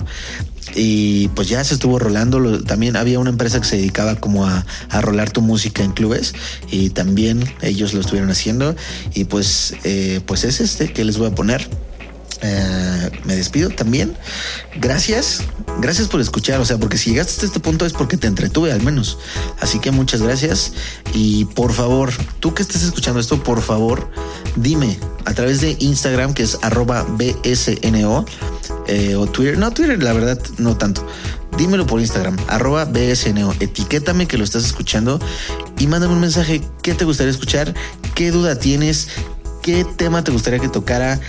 Y 0.75 1.29
pues 1.29 1.47
ya 1.47 1.63
se 1.63 1.75
estuvo 1.75 1.99
rolando. 1.99 2.61
También 2.63 2.95
había 2.95 3.19
una 3.19 3.29
empresa 3.29 3.59
que 3.59 3.67
se 3.67 3.77
dedicaba 3.77 4.15
como 4.15 4.45
a, 4.45 4.65
a 4.89 5.01
rolar 5.01 5.31
tu 5.31 5.41
música 5.41 5.83
en 5.83 5.91
clubes 5.91 6.33
y 6.71 6.89
también 6.89 7.43
ellos 7.61 7.93
lo 7.93 8.01
estuvieron 8.01 8.29
haciendo. 8.29 8.75
Y 9.13 9.25
pues, 9.25 9.75
eh, 9.83 10.21
pues 10.25 10.43
es 10.43 10.59
este 10.59 10.91
que 10.91 11.05
les 11.05 11.17
voy 11.17 11.27
a 11.27 11.35
poner. 11.35 11.69
Eh, 12.45 13.11
me 13.23 13.35
despido 13.35 13.69
también. 13.69 14.15
Gracias, 14.79 15.41
gracias 15.79 16.07
por 16.07 16.21
escuchar. 16.21 16.59
O 16.59 16.65
sea, 16.65 16.77
porque 16.77 16.97
si 16.97 17.09
llegaste 17.09 17.33
hasta 17.33 17.45
este 17.47 17.59
punto 17.59 17.85
es 17.85 17.93
porque 17.93 18.17
te 18.17 18.27
entretuve 18.27 18.71
al 18.71 18.81
menos. 18.83 19.17
Así 19.59 19.79
que 19.79 19.91
muchas 19.91 20.21
gracias. 20.21 20.73
Y 21.13 21.45
por 21.45 21.73
favor, 21.73 22.11
tú 22.39 22.53
que 22.53 22.61
estés 22.61 22.83
escuchando 22.83 23.19
esto, 23.19 23.43
por 23.43 23.61
favor, 23.61 24.09
dime 24.55 24.99
a 25.25 25.33
través 25.33 25.61
de 25.61 25.75
Instagram, 25.79 26.33
que 26.33 26.43
es 26.43 26.59
arroba 26.61 27.03
BSNO, 27.03 28.25
eh, 28.87 29.15
o 29.15 29.25
Twitter. 29.25 29.57
No, 29.57 29.71
Twitter, 29.71 30.01
la 30.01 30.13
verdad, 30.13 30.39
no 30.57 30.77
tanto. 30.77 31.05
Dímelo 31.57 31.87
por 31.87 31.99
Instagram, 31.99 32.37
arroba 32.47 32.85
BSNO. 32.85 33.55
Etiquétame 33.59 34.27
que 34.27 34.37
lo 34.37 34.43
estás 34.43 34.65
escuchando 34.65 35.19
y 35.79 35.87
mándame 35.87 36.13
un 36.13 36.19
mensaje. 36.21 36.61
¿Qué 36.83 36.93
te 36.93 37.05
gustaría 37.05 37.31
escuchar? 37.31 37.73
¿Qué 38.13 38.29
duda 38.29 38.59
tienes? 38.59 39.07
¿Qué 39.63 39.83
tema 39.83 40.23
te 40.23 40.31
gustaría 40.31 40.59
que 40.59 40.69
tocara? 40.69 41.19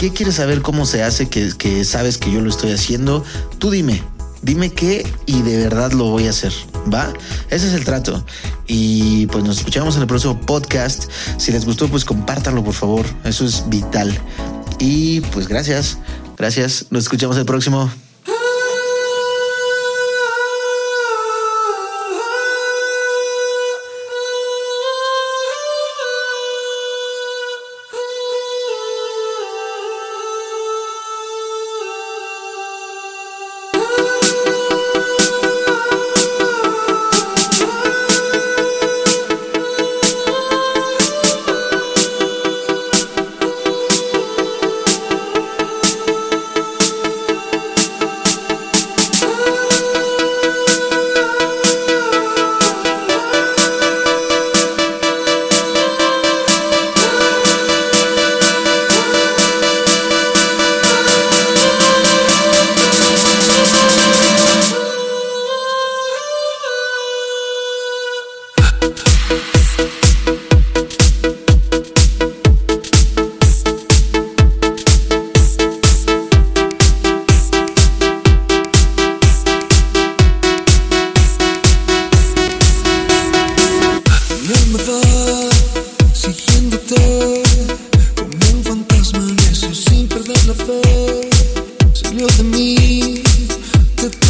¿Qué 0.00 0.10
quieres 0.10 0.36
saber 0.36 0.62
cómo 0.62 0.86
se 0.86 1.02
hace 1.02 1.28
que, 1.28 1.84
sabes 1.84 2.16
que 2.16 2.32
yo 2.32 2.40
lo 2.40 2.48
estoy 2.48 2.72
haciendo? 2.72 3.22
Tú 3.58 3.70
dime, 3.70 4.02
dime 4.40 4.70
qué 4.70 5.06
y 5.26 5.42
de 5.42 5.58
verdad 5.58 5.92
lo 5.92 6.06
voy 6.06 6.26
a 6.26 6.30
hacer. 6.30 6.54
¿Va? 6.90 7.12
Ese 7.50 7.68
es 7.68 7.74
el 7.74 7.84
trato. 7.84 8.24
Y 8.66 9.26
pues 9.26 9.44
nos 9.44 9.58
escuchamos 9.58 9.96
en 9.96 10.00
el 10.00 10.06
próximo 10.06 10.40
podcast. 10.40 11.04
Si 11.36 11.52
les 11.52 11.66
gustó, 11.66 11.86
pues 11.88 12.06
compártanlo, 12.06 12.64
por 12.64 12.72
favor. 12.72 13.04
Eso 13.24 13.44
es 13.44 13.68
vital. 13.68 14.18
Y 14.78 15.20
pues 15.20 15.48
gracias. 15.48 15.98
Gracias. 16.38 16.86
Nos 16.88 17.02
escuchamos 17.02 17.36
el 17.36 17.44
próximo. 17.44 17.90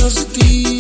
Toda 0.01 0.09
esta 0.09 0.80